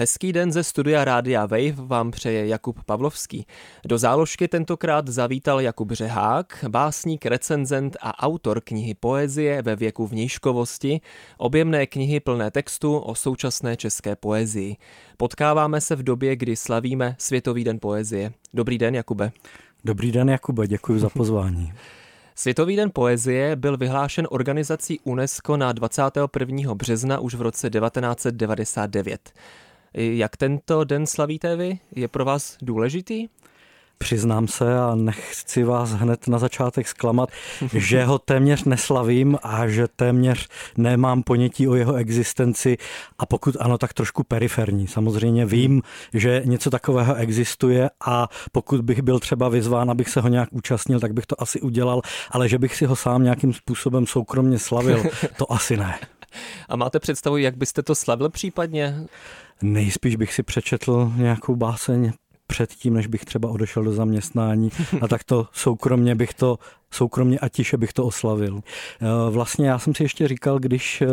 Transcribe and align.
Hezký 0.00 0.32
den 0.32 0.52
ze 0.52 0.64
studia 0.64 1.04
Rádia 1.04 1.46
Wave 1.46 1.72
vám 1.72 2.10
přeje 2.10 2.46
Jakub 2.46 2.84
Pavlovský. 2.84 3.46
Do 3.86 3.98
záložky 3.98 4.48
tentokrát 4.48 5.08
zavítal 5.08 5.60
Jakub 5.60 5.92
Řehák, 5.92 6.64
básník, 6.68 7.26
recenzent 7.26 7.96
a 8.00 8.22
autor 8.22 8.60
knihy 8.60 8.94
Poezie 8.94 9.62
ve 9.62 9.76
věku 9.76 10.06
vnějškovosti, 10.06 11.00
objemné 11.38 11.86
knihy 11.86 12.20
plné 12.20 12.50
textu 12.50 12.98
o 12.98 13.14
současné 13.14 13.76
české 13.76 14.16
poezii. 14.16 14.76
Potkáváme 15.16 15.80
se 15.80 15.96
v 15.96 16.02
době, 16.02 16.36
kdy 16.36 16.56
slavíme 16.56 17.16
Světový 17.18 17.64
den 17.64 17.78
poezie. 17.80 18.32
Dobrý 18.54 18.78
den, 18.78 18.94
Jakube. 18.94 19.32
Dobrý 19.84 20.12
den, 20.12 20.28
Jakube, 20.28 20.66
děkuji 20.66 21.00
za 21.00 21.08
pozvání. 21.08 21.72
Světový 22.34 22.76
den 22.76 22.90
poezie 22.94 23.56
byl 23.56 23.76
vyhlášen 23.76 24.26
organizací 24.30 25.00
UNESCO 25.04 25.56
na 25.56 25.72
21. 25.72 26.74
března 26.74 27.18
už 27.18 27.34
v 27.34 27.42
roce 27.42 27.70
1999. 27.70 29.32
Jak 29.98 30.36
tento 30.36 30.84
den 30.84 31.06
slavíte 31.06 31.56
vy? 31.56 31.78
Je 31.96 32.08
pro 32.08 32.24
vás 32.24 32.56
důležitý? 32.62 33.28
Přiznám 33.98 34.48
se 34.48 34.78
a 34.78 34.94
nechci 34.94 35.64
vás 35.64 35.90
hned 35.90 36.28
na 36.28 36.38
začátek 36.38 36.88
zklamat, 36.88 37.28
že 37.72 38.04
ho 38.04 38.18
téměř 38.18 38.64
neslavím 38.64 39.38
a 39.42 39.68
že 39.68 39.88
téměř 39.96 40.48
nemám 40.76 41.22
ponětí 41.22 41.68
o 41.68 41.74
jeho 41.74 41.94
existenci 41.94 42.76
a 43.18 43.26
pokud 43.26 43.56
ano, 43.60 43.78
tak 43.78 43.92
trošku 43.92 44.24
periferní. 44.24 44.86
Samozřejmě 44.86 45.46
vím, 45.46 45.82
že 46.14 46.42
něco 46.44 46.70
takového 46.70 47.14
existuje 47.14 47.90
a 48.06 48.28
pokud 48.52 48.80
bych 48.80 49.02
byl 49.02 49.18
třeba 49.18 49.48
vyzván, 49.48 49.90
abych 49.90 50.08
se 50.08 50.20
ho 50.20 50.28
nějak 50.28 50.48
účastnil, 50.52 51.00
tak 51.00 51.12
bych 51.12 51.26
to 51.26 51.42
asi 51.42 51.60
udělal, 51.60 52.02
ale 52.30 52.48
že 52.48 52.58
bych 52.58 52.76
si 52.76 52.84
ho 52.84 52.96
sám 52.96 53.22
nějakým 53.22 53.52
způsobem 53.52 54.06
soukromně 54.06 54.58
slavil, 54.58 55.04
to 55.36 55.52
asi 55.52 55.76
ne. 55.76 55.98
A 56.68 56.76
máte 56.76 56.98
představu, 56.98 57.36
jak 57.36 57.56
byste 57.56 57.82
to 57.82 57.94
slavil 57.94 58.28
případně? 58.28 58.96
Nejspíš 59.62 60.16
bych 60.16 60.34
si 60.34 60.42
přečetl 60.42 61.12
nějakou 61.16 61.56
báseň 61.56 62.12
předtím, 62.46 62.94
než 62.94 63.06
bych 63.06 63.24
třeba 63.24 63.48
odešel 63.48 63.84
do 63.84 63.92
zaměstnání 63.92 64.70
a 65.00 65.08
tak 65.08 65.24
to 65.24 65.48
soukromně 65.52 66.14
bych 66.14 66.34
to 66.34 66.58
soukromně 66.90 67.38
a 67.38 67.48
tiše 67.48 67.76
bych 67.76 67.92
to 67.92 68.04
oslavil. 68.04 68.60
Eh, 68.60 69.06
vlastně 69.30 69.68
já 69.68 69.78
jsem 69.78 69.94
si 69.94 70.02
ještě 70.02 70.28
říkal, 70.28 70.58
když 70.58 71.02
eh, 71.02 71.06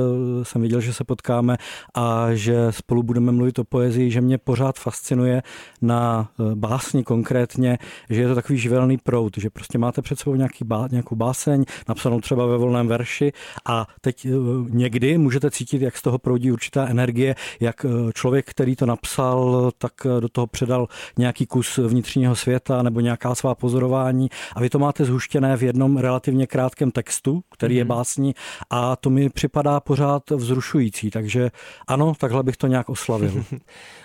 jsem 0.43 0.61
viděl, 0.61 0.81
že 0.81 0.93
se 0.93 1.03
potkáme 1.03 1.57
a 1.93 2.27
že 2.33 2.67
spolu 2.69 3.03
budeme 3.03 3.31
mluvit 3.31 3.59
o 3.59 3.63
poezii, 3.63 4.11
že 4.11 4.21
mě 4.21 4.37
pořád 4.37 4.79
fascinuje 4.79 5.41
na 5.81 6.29
eh, 6.39 6.55
básni 6.55 7.03
konkrétně, 7.03 7.77
že 8.09 8.21
je 8.21 8.27
to 8.27 8.35
takový 8.35 8.59
živelný 8.59 8.97
prout, 8.97 9.37
že 9.37 9.49
prostě 9.49 9.77
máte 9.77 10.01
před 10.01 10.19
sebou 10.19 10.35
nějaký 10.35 10.65
bá, 10.65 10.87
nějakou 10.91 11.15
báseň, 11.15 11.65
napsanou 11.87 12.21
třeba 12.21 12.45
ve 12.45 12.57
volném 12.57 12.87
verši 12.87 13.31
a 13.65 13.87
teď 14.01 14.27
někdy 14.69 15.17
můžete 15.17 15.51
cítit, 15.51 15.81
jak 15.81 15.97
z 15.97 16.01
toho 16.01 16.17
proudí 16.17 16.51
určitá 16.51 16.87
energie, 16.87 17.35
jak 17.59 17.85
člověk, 18.13 18.45
který 18.49 18.75
to 18.75 18.85
napsal, 18.85 19.71
tak 19.77 19.93
do 20.19 20.29
toho 20.29 20.47
předal 20.47 20.87
nějaký 21.17 21.45
kus 21.45 21.77
vnitřního 21.77 22.35
světa 22.35 22.81
nebo 22.81 22.99
nějaká 22.99 23.35
svá 23.35 23.55
pozorování 23.55 24.29
a 24.55 24.61
vy 24.61 24.69
to 24.69 24.79
máte 24.79 25.05
zhuštěné 25.05 25.57
v 25.57 25.64
jednom 25.65 25.97
relativně 25.97 26.47
krátkém 26.47 26.91
textu, 26.91 27.41
který 27.51 27.75
mm-hmm. 27.75 27.77
je 27.77 27.83
mhm. 27.83 27.89
básní 27.89 28.35
a 28.69 28.95
to 28.95 29.09
mi 29.09 29.29
připadá 29.29 29.79
pořád 29.79 30.29
vzrušující, 30.29 31.11
takže 31.11 31.51
ano, 31.87 32.13
takhle 32.19 32.43
bych 32.43 32.57
to 32.57 32.67
nějak 32.67 32.89
oslavil. 32.89 33.43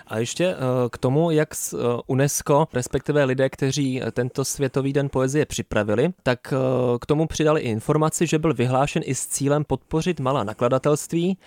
A 0.07 0.17
ještě 0.17 0.45
eh, 0.45 0.57
k 0.91 0.97
tomu, 0.97 1.31
jak 1.31 1.49
eh, 1.53 1.77
UNESCO, 2.07 2.67
respektive 2.73 3.23
lidé, 3.23 3.49
kteří 3.49 4.01
tento 4.11 4.45
Světový 4.45 4.93
den 4.93 5.09
poezie 5.09 5.45
připravili, 5.45 6.09
tak 6.23 6.53
eh, 6.53 6.57
k 7.01 7.05
tomu 7.05 7.27
přidali 7.27 7.61
i 7.61 7.69
informaci, 7.69 8.27
že 8.27 8.39
byl 8.39 8.53
vyhlášen 8.53 9.03
i 9.05 9.15
s 9.15 9.27
cílem 9.27 9.63
podpořit 9.63 10.19
malá 10.19 10.43
nakladatelství 10.43 11.37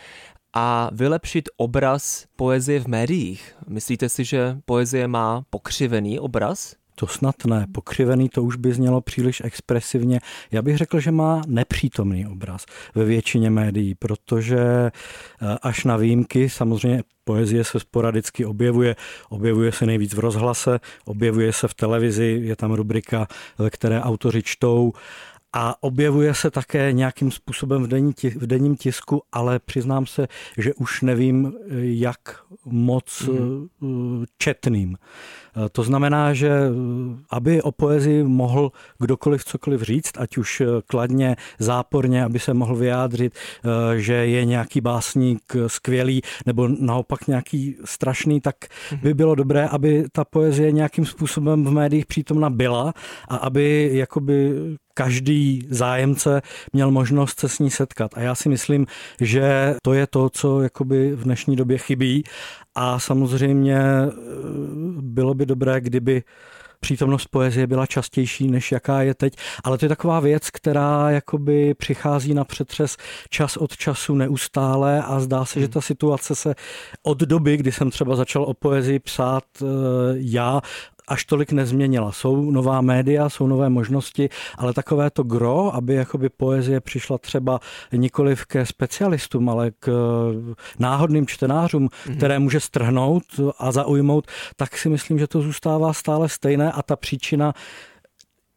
a 0.55 0.91
vylepšit 0.93 1.49
obraz 1.57 2.27
poezie 2.37 2.81
v 2.81 2.87
médiích. 2.87 3.57
Myslíte 3.69 4.09
si, 4.09 4.25
že 4.25 4.59
poezie 4.65 5.09
má 5.09 5.43
pokřivený 5.51 6.19
obraz? 6.19 6.77
To 6.95 7.07
snad 7.07 7.45
ne. 7.45 7.67
Pokřivený 7.73 8.29
to 8.29 8.43
už 8.43 8.57
by 8.57 8.73
znělo 8.73 9.01
příliš 9.01 9.43
expresivně. 9.45 10.21
Já 10.53 10.63
bych 10.63 10.77
řekl, 10.77 11.01
že 11.01 11.11
má 11.11 11.43
nepřítomný 11.47 12.27
obraz 12.27 12.67
ve 12.95 13.05
většině 13.05 13.51
médií, 13.51 13.95
protože 13.95 14.59
eh, 14.59 14.91
až 15.63 15.85
na 15.85 15.97
výjimky, 15.97 16.51
samozřejmě 16.51 17.03
poezie 17.25 17.65
se 17.65 17.81
sporadicky 17.81 18.45
objevuje. 18.45 18.97
Objevuje 19.29 19.73
se 19.73 19.87
nejvíc 19.87 20.15
v 20.15 20.19
rozhlase, 20.19 20.81
objevuje 21.05 21.53
se 21.53 21.69
v 21.69 21.75
televizi, 21.75 22.41
je 22.43 22.57
tam 22.57 22.73
rubrika, 22.73 23.27
ve 23.59 23.71
které 23.71 24.03
autoři 24.03 24.43
čtou 24.43 24.93
a 25.57 25.83
objevuje 25.83 26.35
se 26.35 26.51
také 26.51 26.93
nějakým 26.93 27.31
způsobem 27.31 27.83
v, 27.83 27.87
denní, 27.89 28.13
v 28.37 28.47
denním 28.47 28.77
tisku, 28.77 29.23
ale 29.33 29.59
přiznám 29.59 30.07
se, 30.07 30.29
že 30.59 30.75
už 30.75 31.03
nevím, 31.03 31.53
jak 31.81 32.19
moc 32.65 33.29
mm. 33.81 34.25
četným. 34.39 34.97
Eh, 35.57 35.69
to 35.69 35.83
znamená, 35.83 36.35
že 36.35 36.49
eh, 36.49 36.71
aby 37.31 37.63
o 37.63 37.73
poezii 37.73 38.23
mohl 38.23 38.73
kdokoliv 38.99 39.45
cokoliv 39.45 39.83
říct, 39.83 40.13
ať 40.19 40.37
už 40.37 40.63
kladně, 40.87 41.37
záporně, 41.59 42.25
aby 42.25 42.39
se 42.39 42.55
mohl 42.55 42.77
vyjádřit, 42.77 43.35
že 43.97 44.15
je 44.15 44.45
nějaký 44.45 44.81
básník 44.81 45.57
skvělý 45.67 46.23
nebo 46.47 46.69
naopak 46.69 47.27
nějaký 47.27 47.77
strašný, 47.85 48.41
tak 48.41 48.57
mhm. 48.93 49.01
by 49.01 49.15
bylo 49.15 49.35
dobré, 49.35 49.69
aby 49.69 50.05
ta 50.13 50.25
poezie 50.25 50.73
nějakým 50.73 51.07
způsobem 51.07 51.65
v 51.65 51.71
médiích 51.71 52.07
přítomna 52.07 52.51
byla 52.51 52.95
a 53.29 53.37
aby 53.37 53.91
jakoby 53.93 54.53
každý 54.95 55.67
zájemce 55.71 56.43
měl 56.73 56.91
možnost 56.91 57.41
se 57.41 57.49
s 57.49 57.59
ní 57.59 57.71
setkat. 57.71 58.11
A 58.15 58.21
já 58.21 58.35
si 58.35 58.49
myslím, 58.49 58.87
že 59.21 59.75
to 59.83 59.93
je 59.93 60.07
to, 60.07 60.31
co 60.31 60.63
jakoby 60.63 61.13
v 61.17 61.25
dnešní 61.25 61.57
době 61.57 61.79
chybí. 61.79 62.25
A 62.75 62.99
samozřejmě 62.99 63.77
eh, 63.77 64.11
bylo 65.01 65.35
by 65.35 65.44
dobré, 65.47 65.81
kdyby 65.81 66.23
přítomnost 66.85 67.27
poezie 67.27 67.67
byla 67.67 67.87
častější, 67.87 68.51
než 68.51 68.73
jaká 68.73 69.03
je 69.03 69.15
teď, 69.15 69.37
ale 69.65 69.79
to 69.79 69.85
je 69.85 69.89
taková 69.89 70.21
věc, 70.21 70.51
která 70.51 71.11
jakoby 71.11 71.75
přichází 71.75 72.35
na 72.35 72.45
přetřes 72.45 72.97
čas 73.31 73.57
od 73.57 73.77
času 73.77 74.15
neustále 74.15 75.03
a 75.03 75.21
zdá 75.21 75.45
se, 75.45 75.61
že 75.61 75.69
ta 75.69 75.81
situace 75.81 76.35
se 76.35 76.55
od 77.03 77.19
doby, 77.19 77.57
kdy 77.57 77.73
jsem 77.73 77.91
třeba 77.91 78.17
začal 78.17 78.43
o 78.43 78.55
poezii 78.55 78.99
psát 78.99 79.45
eh, 79.63 79.67
já, 80.15 80.61
až 81.09 81.25
tolik 81.25 81.53
nezměnila. 81.53 82.13
Jsou 82.13 82.51
nová 82.51 82.81
média, 82.81 83.29
jsou 83.29 83.47
nové 83.47 83.69
možnosti, 83.69 84.29
ale 84.59 84.73
takové 84.73 85.11
to 85.11 85.23
gro, 85.23 85.75
aby 85.75 85.95
jakoby 85.95 86.29
poezie 86.29 86.81
přišla 86.81 87.19
třeba 87.19 87.61
nikoli 87.93 88.37
ke 88.47 88.67
specialistům, 88.67 89.49
ale 89.49 89.71
k 89.71 89.93
náhodným 90.79 91.27
čtenářům, 91.27 91.89
mm-hmm. 91.89 92.17
které 92.17 92.39
může 92.39 92.61
strhnout 92.61 93.25
a 93.59 93.73
zaujmout, 93.73 94.27
tak 94.57 94.79
si 94.79 94.89
myslím, 94.89 95.19
že 95.19 95.27
to 95.27 95.41
zůstává 95.41 95.93
stále 95.93 96.29
stejné 96.29 96.73
a 96.73 96.83
ta 96.83 96.97
příčina 96.97 97.53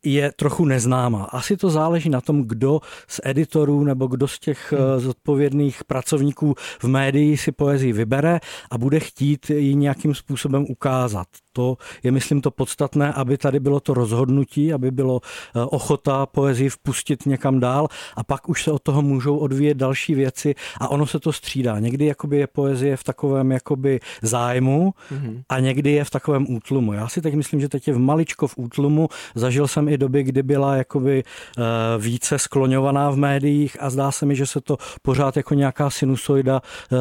je 0.05 0.31
trochu 0.35 0.65
neznámá. 0.65 1.23
Asi 1.23 1.57
to 1.57 1.69
záleží 1.69 2.09
na 2.09 2.21
tom, 2.21 2.43
kdo 2.43 2.79
z 3.07 3.19
editorů 3.23 3.83
nebo 3.83 4.07
kdo 4.07 4.27
z 4.27 4.39
těch 4.39 4.73
hmm. 4.73 4.99
zodpovědných 4.99 5.83
pracovníků 5.83 6.55
v 6.79 6.83
médii 6.83 7.37
si 7.37 7.51
poezii 7.51 7.93
vybere 7.93 8.39
a 8.71 8.77
bude 8.77 8.99
chtít 8.99 9.49
ji 9.49 9.75
nějakým 9.75 10.15
způsobem 10.15 10.65
ukázat. 10.69 11.27
To 11.57 11.77
je, 12.03 12.11
myslím, 12.11 12.41
to 12.41 12.51
podstatné, 12.51 13.13
aby 13.13 13.37
tady 13.37 13.59
bylo 13.59 13.79
to 13.79 13.93
rozhodnutí, 13.93 14.73
aby 14.73 14.91
bylo 14.91 15.21
eh, 15.21 15.61
ochota 15.61 16.25
poezii 16.25 16.69
vpustit 16.69 17.25
někam 17.25 17.59
dál 17.59 17.87
a 18.15 18.23
pak 18.23 18.49
už 18.49 18.63
se 18.63 18.71
od 18.71 18.81
toho 18.81 19.01
můžou 19.01 19.37
odvíjet 19.37 19.77
další 19.77 20.15
věci 20.15 20.55
a 20.79 20.87
ono 20.87 21.05
se 21.05 21.19
to 21.19 21.33
střídá. 21.33 21.79
Někdy 21.79 22.05
jakoby 22.05 22.37
je 22.37 22.47
poezie 22.47 22.97
v 22.97 23.03
takovém 23.03 23.51
jakoby 23.51 23.99
zájmu 24.21 24.93
mm-hmm. 25.11 25.41
a 25.49 25.59
někdy 25.59 25.91
je 25.91 26.03
v 26.03 26.09
takovém 26.09 26.45
útlumu. 26.49 26.93
Já 26.93 27.07
si 27.07 27.21
teď 27.21 27.33
myslím, 27.33 27.59
že 27.61 27.69
teď 27.69 27.87
je 27.87 27.93
v 27.93 27.99
maličko 27.99 28.47
v 28.47 28.57
útlumu. 28.57 29.09
Zažil 29.35 29.67
jsem 29.67 29.89
i 29.89 29.97
doby, 29.97 30.23
kdy 30.23 30.43
byla 30.43 30.75
jakoby 30.75 31.23
eh, 31.23 31.61
více 31.97 32.39
skloňovaná 32.39 33.09
v 33.09 33.17
médiích 33.17 33.77
a 33.79 33.89
zdá 33.89 34.11
se 34.11 34.25
mi, 34.25 34.35
že 34.35 34.45
se 34.45 34.61
to 34.61 34.77
pořád 35.01 35.37
jako 35.37 35.53
nějaká 35.53 35.89
sinusoida 35.89 36.61
eh, 36.61 36.97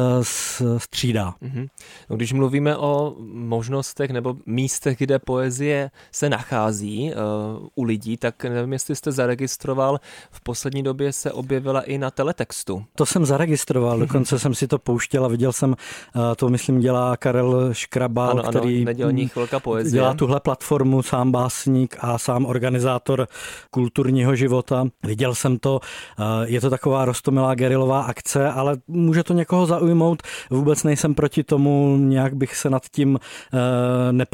střídá. 0.77 1.35
Mm-hmm. 1.41 1.67
No, 2.09 2.15
když 2.15 2.33
mluvíme 2.33 2.77
o 2.77 3.15
možnostech 3.33 4.11
nebo 4.11 4.35
místech, 4.47 4.97
kde 4.97 5.19
poezie 5.19 5.91
se 6.11 6.29
nachází 6.29 7.11
uh, 7.11 7.67
u 7.75 7.83
lidí, 7.83 8.17
tak 8.17 8.43
nevím, 8.43 8.73
jestli 8.73 8.95
jste 8.95 9.11
zaregistroval, 9.11 9.99
v 10.31 10.41
poslední 10.41 10.83
době 10.83 11.13
se 11.13 11.31
objevila 11.31 11.81
i 11.81 11.97
na 11.97 12.11
teletextu. 12.11 12.83
To 12.95 13.05
jsem 13.05 13.25
zaregistroval, 13.25 13.99
dokonce 13.99 14.39
jsem 14.39 14.53
si 14.53 14.67
to 14.67 14.79
pouštěl 14.79 15.25
a 15.25 15.27
viděl 15.27 15.53
jsem, 15.53 15.69
uh, 15.69 16.21
to 16.35 16.49
myslím 16.49 16.79
dělá 16.79 17.17
Karel 17.17 17.73
Škrabal, 17.73 18.31
ano, 18.31 18.43
který 18.43 18.77
ano, 18.77 18.85
nedělní 18.85 19.27
chvilka 19.27 19.59
poezie. 19.59 19.91
dělá 19.91 20.13
tuhle 20.13 20.39
platformu, 20.39 21.01
sám 21.01 21.31
básník 21.31 21.97
a 21.99 22.17
sám 22.17 22.45
organizátor 22.45 23.27
kulturního 23.71 24.35
života. 24.35 24.85
Viděl 25.03 25.35
jsem 25.35 25.59
to, 25.59 25.79
uh, 26.19 26.25
je 26.43 26.61
to 26.61 26.69
taková 26.69 27.05
rostomilá 27.05 27.55
gerilová 27.55 28.01
akce, 28.01 28.51
ale 28.51 28.77
může 28.87 29.23
to 29.23 29.33
někoho 29.33 29.65
zaujmout. 29.65 30.23
Vůbec 30.49 30.83
nejsem 30.83 31.15
proti 31.15 31.43
tomu, 31.43 31.97
nějak 31.97 32.33
bych 32.33 32.55
se 32.55 32.69
nad 32.69 32.83
tím 32.91 33.19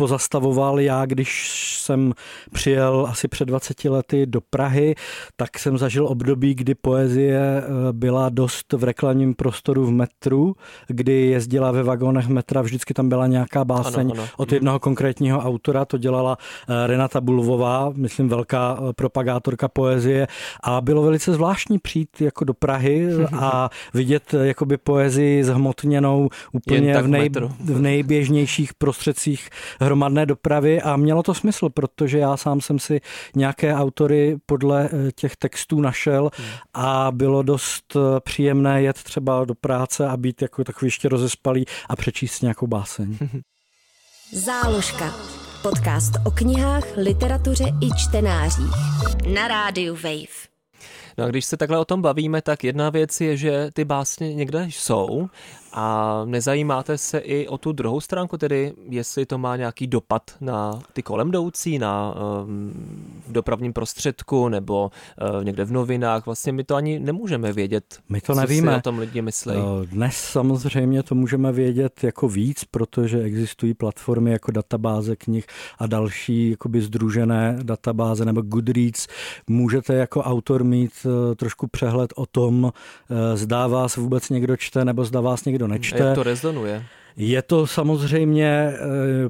nepozastavoval. 0.03 0.79
Já, 0.79 1.05
když 1.05 1.63
jsem 1.79 2.13
přijel 2.53 3.07
asi 3.09 3.27
před 3.27 3.45
20 3.45 3.85
lety 3.85 4.25
do 4.25 4.41
Prahy, 4.41 4.95
tak 5.35 5.59
jsem 5.59 5.77
zažil 5.77 6.07
období, 6.07 6.53
kdy 6.55 6.75
poezie 6.75 7.39
eh, 7.39 7.63
byla 7.91 8.29
dost 8.29 8.73
v 8.73 8.83
reklamním 8.83 9.33
prostoru 9.33 9.85
v 9.85 9.91
metru, 9.91 10.55
kdy 10.88 11.13
jezdila 11.13 11.71
ve 11.71 11.83
vagónech 11.83 12.27
metra, 12.27 12.61
vždycky 12.61 12.94
tam 12.94 13.09
byla 13.09 13.27
nějaká 13.27 13.65
báseň 13.65 14.11
ano, 14.11 14.21
ano. 14.21 14.29
od 14.38 14.47
mhm. 14.47 14.55
jednoho 14.55 14.79
konkrétního 14.79 15.39
autora, 15.39 15.85
to 15.85 15.97
dělala 15.97 16.38
eh, 16.38 16.88
Renata 16.88 17.21
Bulvová, 17.21 17.91
myslím 17.95 18.29
velká 18.29 18.77
eh, 18.77 18.94
propagátorka 18.94 19.67
poezie 19.67 20.27
a 20.63 20.81
bylo 20.81 21.01
velice 21.01 21.33
zvláštní 21.33 21.79
přijít 21.79 22.21
jako 22.21 22.44
do 22.45 22.53
Prahy 22.53 23.09
a 23.39 23.69
vidět 23.94 24.33
jakoby 24.41 24.77
poezii 24.77 25.44
zhmotněnou 25.44 26.29
úplně 26.51 27.01
v, 27.01 27.07
nej, 27.07 27.29
v 27.59 27.81
nejběžnějších 27.81 28.73
prostředcích 28.73 29.50
hromadné 29.93 30.25
dopravy 30.25 30.81
a 30.81 30.95
mělo 30.97 31.23
to 31.23 31.33
smysl, 31.33 31.69
protože 31.69 32.17
já 32.17 32.37
sám 32.37 32.61
jsem 32.61 32.79
si 32.79 33.01
nějaké 33.35 33.75
autory 33.75 34.37
podle 34.45 34.89
eh, 34.91 35.11
těch 35.11 35.35
textů 35.35 35.81
našel 35.81 36.29
hmm. 36.35 36.47
a 36.73 37.11
bylo 37.11 37.43
dost 37.43 37.95
eh, 37.95 37.99
příjemné 38.19 38.81
jet 38.81 39.03
třeba 39.03 39.45
do 39.45 39.55
práce 39.55 40.07
a 40.07 40.17
být 40.17 40.41
jako 40.41 40.63
takový 40.63 40.87
ještě 40.87 41.09
rozespalý 41.09 41.65
a 41.89 41.95
přečíst 41.95 42.41
nějakou 42.41 42.67
báseň. 42.67 43.17
Záložka. 44.31 45.13
Podcast 45.61 46.13
o 46.25 46.31
knihách, 46.31 46.97
literatuře 46.97 47.65
i 47.81 47.89
čtenářích. 47.97 48.75
Na 49.33 49.47
rádiu 49.47 49.95
Wave. 49.95 50.53
No 51.17 51.23
a 51.23 51.27
když 51.27 51.45
se 51.45 51.57
takhle 51.57 51.77
o 51.77 51.85
tom 51.85 52.01
bavíme, 52.01 52.41
tak 52.41 52.63
jedna 52.63 52.89
věc 52.89 53.21
je, 53.21 53.37
že 53.37 53.69
ty 53.73 53.85
básně 53.85 54.33
někde 54.33 54.65
jsou 54.69 55.29
a 55.73 56.21
nezajímáte 56.25 56.97
se 56.97 57.17
i 57.17 57.47
o 57.47 57.57
tu 57.57 57.71
druhou 57.71 58.01
stránku, 58.01 58.37
tedy 58.37 58.73
jestli 58.89 59.25
to 59.25 59.37
má 59.37 59.55
nějaký 59.55 59.87
dopad 59.87 60.21
na 60.41 60.79
ty 60.93 61.03
kolem 61.03 61.27
jdoucí, 61.27 61.79
na 61.79 62.15
um, 62.43 62.73
dopravním 63.27 63.73
prostředku 63.73 64.49
nebo 64.49 64.91
uh, 65.35 65.43
někde 65.43 65.65
v 65.65 65.71
novinách. 65.71 66.25
Vlastně 66.25 66.53
my 66.53 66.63
to 66.63 66.75
ani 66.75 66.99
nemůžeme 66.99 67.53
vědět. 67.53 67.99
My 68.09 68.21
to 68.21 68.35
nevíme. 68.35 68.71
Si 68.71 68.77
o 68.77 68.81
tom 68.81 68.99
lidi 68.99 69.21
myslí. 69.21 69.53
Eh, 69.55 69.85
dnes 69.85 70.15
samozřejmě 70.15 71.03
to 71.03 71.15
můžeme 71.15 71.51
vědět 71.51 72.03
jako 72.03 72.29
víc, 72.29 72.63
protože 72.63 73.21
existují 73.21 73.73
platformy 73.73 74.31
jako 74.31 74.51
databáze 74.51 75.15
knih 75.15 75.45
a 75.79 75.87
další 75.87 76.49
jakoby 76.49 76.81
združené 76.81 77.59
databáze 77.63 78.25
nebo 78.25 78.41
Goodreads. 78.41 79.07
Můžete 79.47 79.93
jako 79.93 80.21
autor 80.21 80.63
mít 80.63 80.91
uh, 81.05 81.35
trošku 81.35 81.67
přehled 81.67 82.13
o 82.15 82.25
tom, 82.25 82.63
uh, 82.63 82.71
zdá 83.35 83.67
vás 83.67 83.97
vůbec 83.97 84.29
někdo 84.29 84.57
čte 84.57 84.85
nebo 84.85 85.05
zdá 85.05 85.21
vás 85.21 85.45
někdo 85.45 85.62
nečte. 85.68 86.04
Jak 86.04 86.15
to 86.15 86.24
rezonuje? 86.24 86.83
Je 87.18 87.42
to 87.42 87.68
samozřejmě 87.68 88.45
eh, 88.45 88.77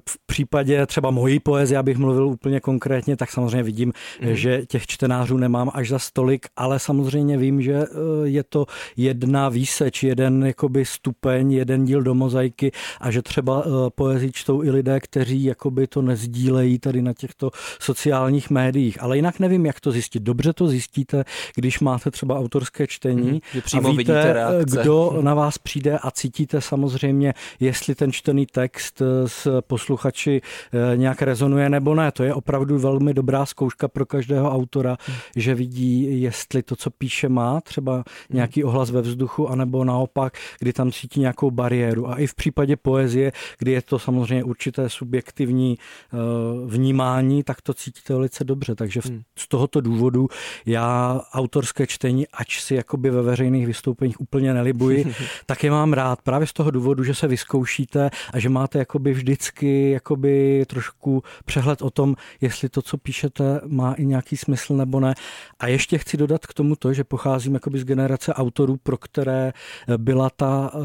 v 0.10 0.18
případě 0.26 0.86
třeba 0.86 1.12
mojí 1.12 1.40
poezie, 1.40 1.78
abych 1.78 1.98
mluvil 1.98 2.28
úplně 2.28 2.60
konkrétně, 2.60 3.18
tak 3.18 3.32
samozřejmě 3.32 3.64
vidím, 3.64 3.94
mm. 4.22 4.36
že 4.36 4.66
těch 4.66 4.88
čtenářů 4.88 5.38
nemám 5.38 5.72
až 5.74 5.90
za 5.90 6.00
stolik, 6.00 6.46
ale 6.56 6.80
samozřejmě 6.80 7.38
vím, 7.38 7.62
že 7.62 7.74
eh, 7.74 7.88
je 8.24 8.44
to 8.44 8.66
jedna 8.98 9.50
výseč, 9.50 10.04
jeden 10.04 10.46
jakoby 10.46 10.86
stupeň, 10.86 11.52
jeden 11.52 11.86
díl 11.86 12.02
do 12.02 12.14
mozaiky 12.14 12.72
a 13.02 13.12
že 13.12 13.22
třeba 13.22 13.64
eh, 13.66 13.70
poezii 13.96 14.32
čtou 14.32 14.64
i 14.64 14.70
lidé, 14.70 15.00
kteří 15.00 15.44
jakoby 15.44 15.88
to 15.88 16.02
nezdílejí 16.02 16.80
tady 16.80 17.02
na 17.02 17.14
těchto 17.14 17.52
sociálních 17.80 18.50
médiích. 18.50 19.02
Ale 19.02 19.16
jinak 19.16 19.40
nevím, 19.40 19.66
jak 19.66 19.80
to 19.80 19.92
zjistit. 19.92 20.24
Dobře 20.24 20.54
to 20.54 20.68
zjistíte, 20.68 21.24
když 21.56 21.80
máte 21.80 22.12
třeba 22.12 22.40
autorské 22.40 22.88
čtení 22.88 23.42
mm, 23.54 23.86
a 23.86 23.92
víte, 23.92 24.36
kdo 24.64 25.18
na 25.22 25.34
vás 25.34 25.58
přijde 25.58 26.00
a 26.02 26.12
cítíte 26.12 26.62
samozřejmě, 26.62 27.34
jestli 27.74 27.96
ten 27.96 28.12
čtený 28.12 28.46
text 28.46 29.02
eh, 29.02 29.28
s 29.28 29.62
posluchači 29.62 30.42
eh, 30.42 30.98
nějak 30.98 31.22
rezonuje 31.22 31.70
nebo 31.70 31.96
ne. 31.96 32.12
To 32.12 32.24
je 32.24 32.34
opravdu 32.34 32.80
velmi 32.80 33.14
dobrá 33.14 33.46
zkouška 33.46 33.88
pro 33.88 34.06
každého 34.06 34.52
autora, 34.52 34.98
hmm. 35.06 35.18
že 35.36 35.56
vidí, 35.56 36.22
jestli 36.22 36.64
to, 36.64 36.76
co 36.76 36.90
píše, 36.90 37.30
má 37.30 37.62
třeba 37.62 37.94
hmm. 37.94 38.04
nějaký 38.30 38.64
ohlas 38.64 38.92
ve 38.92 39.02
vzduchu, 39.02 39.50
anebo 39.50 39.84
naopak, 39.84 40.38
kdy 40.60 40.74
tam 40.74 40.92
cítí 40.92 41.20
nějakou 41.20 41.52
bariéru. 41.52 42.10
A 42.10 42.16
i 42.16 42.28
v 42.28 42.36
případě 42.36 42.76
poezie, 42.76 43.32
kdy 43.60 43.72
je 43.72 43.82
to 43.82 44.00
samozřejmě 44.00 44.44
určité 44.44 44.90
subjektivní 44.90 45.78
eh, 45.78 46.18
vnímání, 46.66 47.44
tak 47.44 47.62
to 47.62 47.74
cítíte 47.74 48.14
velice 48.14 48.44
dobře. 48.44 48.76
Takže 48.76 49.02
hmm. 49.06 49.22
z 49.38 49.48
tohoto 49.48 49.82
důvodu 49.82 50.28
já 50.66 51.22
autorské 51.34 51.88
čtení, 51.88 52.28
ač 52.28 52.62
si 52.62 52.76
jakoby 52.76 53.10
ve 53.10 53.22
veřejných 53.22 53.68
vystoupeních 53.68 54.22
úplně 54.22 54.54
nelibuji, 54.54 55.14
tak 55.46 55.64
je 55.64 55.72
mám 55.72 55.94
rád. 55.94 56.22
Právě 56.22 56.48
z 56.48 56.54
toho 56.54 56.72
důvodu, 56.72 57.04
že 57.04 57.16
se 57.16 57.28
vyzkouší 57.28 57.63
zkoušíte 57.64 58.10
a 58.34 58.40
že 58.40 58.50
máte 58.50 58.80
jakoby 58.80 59.14
vždycky 59.14 59.92
jakoby 59.92 60.66
trošku 60.68 61.24
přehled 61.46 61.82
o 61.82 61.90
tom, 61.90 62.16
jestli 62.42 62.70
to, 62.70 62.82
co 62.82 62.98
píšete, 62.98 63.62
má 63.68 63.94
i 63.94 64.06
nějaký 64.06 64.38
smysl 64.38 64.76
nebo 64.76 65.00
ne. 65.00 65.14
A 65.60 65.68
ještě 65.68 65.98
chci 65.98 66.18
dodat 66.18 66.48
k 66.48 66.54
tomu 66.54 66.76
to, 66.76 66.94
že 66.94 67.04
pocházím 67.04 67.54
jakoby 67.54 67.80
z 67.80 67.84
generace 67.84 68.34
autorů, 68.34 68.78
pro 68.84 68.98
které 68.98 69.54
byla 69.98 70.30
ta 70.30 70.72
uh, 70.74 70.82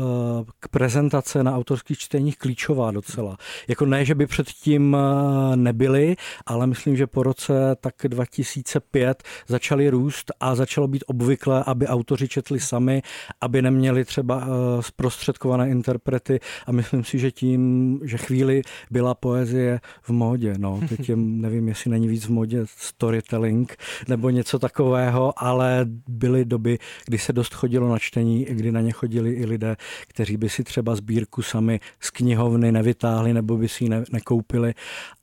prezentace 0.71 1.45
na 1.45 1.57
autorských 1.57 1.99
čteních 1.99 2.39
klíčová 2.39 2.91
docela. 2.91 3.37
Jako 3.69 3.87
ne, 3.87 4.05
že 4.05 4.15
by 4.15 4.27
předtím 4.27 4.95
uh, 4.95 5.57
nebyly, 5.57 6.17
ale 6.47 6.67
myslím, 6.67 6.97
že 6.97 7.07
po 7.07 7.23
roce 7.23 7.77
tak 7.81 7.95
2005 8.09 9.23
začaly 9.49 9.91
růst 9.91 10.33
a 10.41 10.55
začalo 10.55 10.89
být 10.89 11.05
obvyklé, 11.07 11.65
aby 11.67 11.87
autoři 11.87 12.29
četli 12.29 12.61
sami, 12.61 13.03
aby 13.41 13.63
neměli 13.63 14.05
třeba 14.05 14.47
zprostředkované 14.81 15.71
interprety 15.71 16.41
a 16.69 16.73
myslím 16.73 17.05
si, 17.05 17.19
že 17.19 17.31
tím, 17.31 18.01
že 18.05 18.19
chvíli 18.19 18.63
byla 18.91 19.15
poezie 19.15 19.81
v 20.03 20.11
módě. 20.11 20.55
No, 20.59 20.81
teď 20.89 21.09
je, 21.09 21.17
nevím, 21.17 21.69
jestli 21.69 21.91
není 21.91 22.09
víc 22.09 22.25
v 22.25 22.31
módě 22.31 22.63
storytelling 22.77 23.77
nebo 24.09 24.31
něco 24.31 24.59
takového, 24.59 25.33
ale 25.37 25.87
byly 26.09 26.45
doby, 26.45 26.79
kdy 27.07 27.19
se 27.19 27.33
dost 27.33 27.55
chodilo 27.55 27.89
na 27.89 27.99
čtení, 27.99 28.45
kdy 28.45 28.73
na 28.73 28.81
ně 28.81 28.93
chodili 28.93 29.33
i 29.33 29.47
lidé, 29.47 29.77
kteří 30.09 30.37
by 30.37 30.49
si 30.49 30.65
třeba 30.65 30.95
sbírku 30.95 31.43
sami 31.43 31.81
z 32.01 32.11
knihovny 32.11 32.73
nevytáhli 32.73 33.35
nebo 33.35 33.57
by 33.57 33.69
si 33.69 33.85
ji 33.85 33.89
ne, 33.91 34.05
nekoupili 34.13 34.75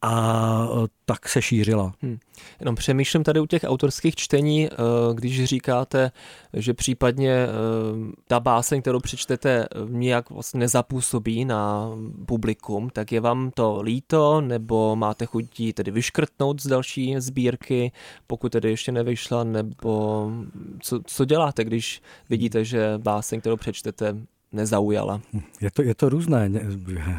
a 0.02 0.68
tak 1.06 1.30
se 1.30 1.42
šířila. 1.42 1.94
Hmm. 2.02 2.18
Jenom 2.60 2.76
přemýšlím 2.76 3.24
tady 3.24 3.40
u 3.40 3.46
těch 3.46 3.64
autorských 3.64 4.16
čtení, 4.16 4.68
eh, 4.68 4.78
když 5.14 5.46
říkáte, 5.46 6.12
že 6.54 6.74
případně 6.74 7.32
eh, 7.32 7.48
ta 8.28 8.40
báseň, 8.40 8.82
kterou 8.82 9.00
přečtete, 9.00 9.66
nějak 9.90 10.30
vlastně 10.30 10.60
nezapůsobí 10.60 11.35
na 11.44 11.90
publikum, 12.26 12.90
tak 12.90 13.12
je 13.12 13.20
vám 13.20 13.52
to 13.52 13.82
líto, 13.82 14.42
nebo 14.42 14.96
máte 14.96 15.26
chuť 15.26 15.74
tedy 15.74 15.92
vyškrtnout 15.92 16.62
z 16.62 16.68
další 16.68 17.16
sbírky, 17.18 17.92
pokud 18.28 18.52
tedy 18.52 18.70
ještě 18.70 18.92
nevyšla, 18.92 19.44
nebo 19.44 20.32
co, 20.80 21.00
co 21.06 21.26
děláte, 21.26 21.64
když 21.64 22.02
vidíte, 22.30 22.66
že 22.66 22.94
báseň, 22.98 23.40
kterou 23.40 23.58
přečtete, 23.58 24.18
nezaujala. 24.56 25.22
Je 25.62 25.72
to, 25.72 25.82
je 25.82 25.96
to 25.96 26.10
různé. 26.10 26.52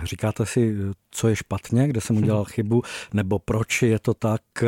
Říkáte 0.05 0.47
si, 0.47 0.77
co 1.11 1.29
je 1.29 1.37
špatně, 1.37 1.89
kde 1.89 2.01
jsem 2.01 2.17
udělal 2.17 2.45
chybu, 2.45 2.83
nebo 3.15 3.39
proč 3.39 3.83
je 3.83 3.99
to 3.99 4.15
tak, 4.15 4.43
eh, 4.63 4.67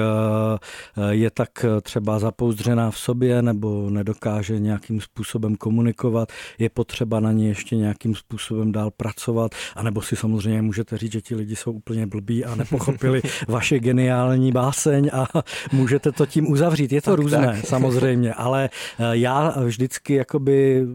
je 1.10 1.30
tak 1.30 1.48
třeba 1.82 2.18
zapouzdřená 2.18 2.90
v 2.90 2.98
sobě, 2.98 3.42
nebo 3.42 3.90
nedokáže 3.90 4.58
nějakým 4.58 5.00
způsobem 5.00 5.56
komunikovat, 5.56 6.32
je 6.58 6.70
potřeba 6.70 7.20
na 7.20 7.32
ní 7.32 7.48
ještě 7.48 7.76
nějakým 7.76 8.14
způsobem 8.14 8.72
dál 8.72 8.90
pracovat, 8.90 9.54
anebo 9.76 10.02
si 10.02 10.16
samozřejmě 10.16 10.62
můžete 10.62 10.98
říct, 10.98 11.12
že 11.12 11.20
ti 11.20 11.34
lidi 11.34 11.56
jsou 11.56 11.72
úplně 11.72 12.06
blbí 12.06 12.44
a 12.44 12.54
nepochopili 12.54 13.22
vaše 13.48 13.78
geniální 13.78 14.52
báseň 14.52 15.10
a 15.12 15.26
můžete 15.72 16.12
to 16.12 16.26
tím 16.26 16.50
uzavřít. 16.50 16.92
Je 16.92 17.02
to 17.02 17.10
tak, 17.10 17.20
různé, 17.20 17.46
tak. 17.46 17.66
samozřejmě, 17.66 18.34
ale 18.34 18.70
eh, 18.98 19.04
já 19.12 19.54
vždycky 19.60 20.14
jakoby 20.14 20.87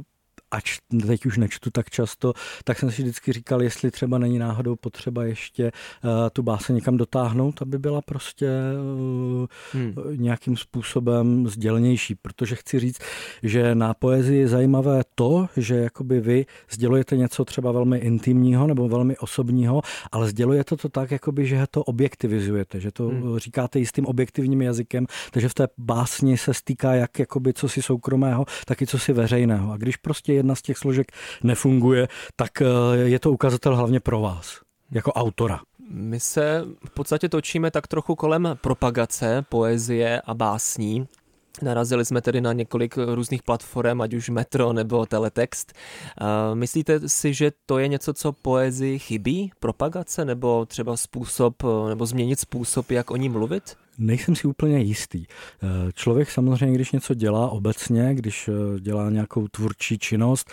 ač 0.53 0.77
teď 1.07 1.25
už 1.25 1.37
nečtu 1.37 1.69
tak 1.69 1.89
často, 1.89 2.33
tak 2.63 2.79
jsem 2.79 2.91
si 2.91 3.01
vždycky 3.01 3.33
říkal, 3.33 3.61
jestli 3.61 3.91
třeba 3.91 4.17
není 4.17 4.39
náhodou 4.39 4.75
potřeba 4.75 5.23
ještě 5.23 5.71
uh, 6.03 6.11
tu 6.33 6.43
báse 6.43 6.73
někam 6.73 6.97
dotáhnout, 6.97 7.61
aby 7.61 7.79
byla 7.79 8.01
prostě 8.01 8.49
uh, 8.51 9.45
hmm. 9.71 9.95
nějakým 10.15 10.57
způsobem 10.57 11.47
sdělnější, 11.47 12.15
protože 12.15 12.55
chci 12.55 12.79
říct, 12.79 12.99
že 13.43 13.75
na 13.75 13.93
poezii 13.93 14.39
je 14.39 14.47
zajímavé 14.47 15.01
to, 15.15 15.49
že 15.57 15.75
jakoby 15.75 16.19
vy 16.19 16.45
sdělujete 16.71 17.17
něco 17.17 17.45
třeba 17.45 17.71
velmi 17.71 17.97
intimního 17.97 18.67
nebo 18.67 18.89
velmi 18.89 19.17
osobního, 19.17 19.81
ale 20.11 20.29
sdělujete 20.29 20.77
to 20.77 20.89
tak, 20.89 21.11
jakoby, 21.11 21.45
že 21.45 21.65
to 21.71 21.83
objektivizujete, 21.83 22.79
že 22.79 22.91
to 22.91 23.07
hmm. 23.07 23.39
říkáte 23.39 23.79
jistým 23.79 24.05
objektivním 24.05 24.61
jazykem, 24.61 25.05
takže 25.31 25.49
v 25.49 25.53
té 25.53 25.67
básni 25.77 26.37
se 26.37 26.53
stýká 26.53 26.93
jak 26.93 27.19
jakoby 27.19 27.53
co 27.53 27.69
si 27.69 27.81
soukromého, 27.81 28.45
tak 28.65 28.81
i 28.81 28.87
co 28.87 28.99
si 28.99 29.13
veřejného. 29.13 29.71
A 29.71 29.77
když 29.77 29.97
prostě 29.97 30.42
jedna 30.43 30.55
z 30.55 30.61
těch 30.61 30.77
složek 30.77 31.11
nefunguje, 31.43 32.07
tak 32.35 32.61
eh, 32.61 32.65
je 32.93 33.19
to 33.19 33.31
ukazatel 33.31 33.75
hlavně 33.75 33.99
pro 33.99 34.21
vás, 34.21 34.59
jako 34.91 35.13
autora. 35.13 35.59
My 35.89 36.19
se 36.19 36.65
v 36.85 36.89
podstatě 36.89 37.29
točíme 37.29 37.71
tak 37.71 37.87
trochu 37.87 38.15
kolem 38.15 38.57
propagace 38.61 39.45
poezie 39.49 40.21
a 40.21 40.33
básní. 40.33 41.07
Narazili 41.61 42.05
jsme 42.05 42.21
tedy 42.21 42.41
na 42.41 42.53
několik 42.53 42.97
různých 42.97 43.43
platform, 43.43 44.01
ať 44.01 44.13
už 44.13 44.29
Metro 44.29 44.73
nebo 44.73 45.05
Teletext. 45.05 45.73
Myslíte 46.53 47.09
si, 47.09 47.33
že 47.33 47.51
to 47.65 47.77
je 47.77 47.87
něco, 47.87 48.13
co 48.13 48.31
poezii 48.31 48.99
chybí? 48.99 49.51
Propagace 49.59 50.25
nebo 50.25 50.65
třeba 50.65 50.97
způsob, 50.97 51.63
nebo 51.89 52.05
změnit 52.05 52.39
způsob, 52.39 52.91
jak 52.91 53.11
o 53.11 53.15
ní 53.15 53.29
mluvit? 53.29 53.77
Nejsem 53.97 54.35
si 54.35 54.47
úplně 54.47 54.79
jistý. 54.79 55.25
Člověk 55.93 56.31
samozřejmě, 56.31 56.75
když 56.75 56.91
něco 56.91 57.13
dělá 57.13 57.49
obecně, 57.49 58.09
když 58.13 58.49
dělá 58.79 59.09
nějakou 59.09 59.47
tvůrčí 59.47 59.99
činnost, 59.99 60.51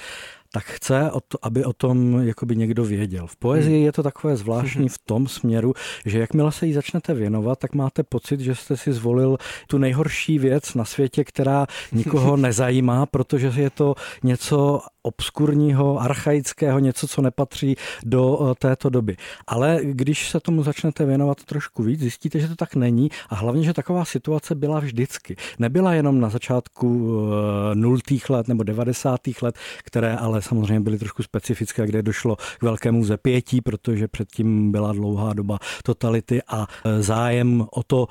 tak 0.52 0.64
chce, 0.64 1.11
aby 1.42 1.64
o 1.64 1.73
tom 1.73 2.23
jakoby 2.23 2.56
někdo 2.56 2.85
věděl. 2.85 3.26
V 3.26 3.37
poezii 3.37 3.76
hmm. 3.76 3.85
je 3.85 3.92
to 3.92 4.02
takové 4.02 4.37
zvláštní 4.37 4.88
v 4.88 4.99
tom 4.99 5.28
směru, 5.28 5.75
že 6.06 6.18
jakmile 6.18 6.52
se 6.52 6.66
jí 6.66 6.73
začnete 6.73 7.14
věnovat, 7.14 7.59
tak 7.59 7.75
máte 7.75 8.02
pocit, 8.02 8.40
že 8.40 8.54
jste 8.54 8.76
si 8.76 8.92
zvolil 8.92 9.37
tu 9.66 9.78
nejhorší 9.78 10.38
věc 10.38 10.75
na 10.75 10.85
světě, 10.85 11.25
která 11.25 11.66
nikoho 11.92 12.37
nezajímá, 12.47 13.06
protože 13.06 13.52
je 13.56 13.70
to 13.70 13.94
něco 14.23 14.80
obskurního, 15.02 16.00
archaického, 16.00 16.78
něco, 16.78 17.09
co 17.09 17.23
nepatří 17.23 17.76
do 18.04 18.50
eh, 18.50 18.54
této 18.59 18.88
doby. 18.90 19.16
Ale 19.47 19.80
když 19.83 20.30
se 20.30 20.40
tomu 20.40 20.62
začnete 20.62 21.04
věnovat 21.04 21.45
trošku 21.45 21.83
víc, 21.83 22.00
zjistíte, 22.00 22.38
že 22.40 22.49
to 22.49 22.57
tak 22.57 22.75
není 22.75 23.11
a 23.28 23.35
hlavně, 23.35 23.62
že 23.62 23.73
taková 23.73 24.04
situace 24.04 24.54
byla 24.54 24.80
vždycky. 24.80 25.37
Nebyla 25.59 25.95
jenom 25.95 26.21
na 26.21 26.28
začátku 26.28 27.19
eh, 27.21 27.75
nultých 27.75 28.30
let 28.30 28.49
nebo 28.49 28.62
90. 28.62 29.21
let, 29.42 29.59
které 29.85 30.16
ale 30.16 30.42
samozřejmě 30.42 30.80
byly 30.80 30.99
trošku 30.99 31.23
specifické, 31.23 31.87
kde 31.87 32.02
došlo 32.02 32.37
k 32.37 32.62
velkému 32.62 33.04
zepětí, 33.04 33.61
protože 33.61 34.09
předtím 34.09 34.73
byla 34.73 34.92
dlouhá 34.92 35.33
doba 35.33 35.59
totality 35.85 36.42
a 36.49 36.66
eh, 36.85 37.02
zájem 37.02 37.66
o 37.73 37.83
to 37.83 38.09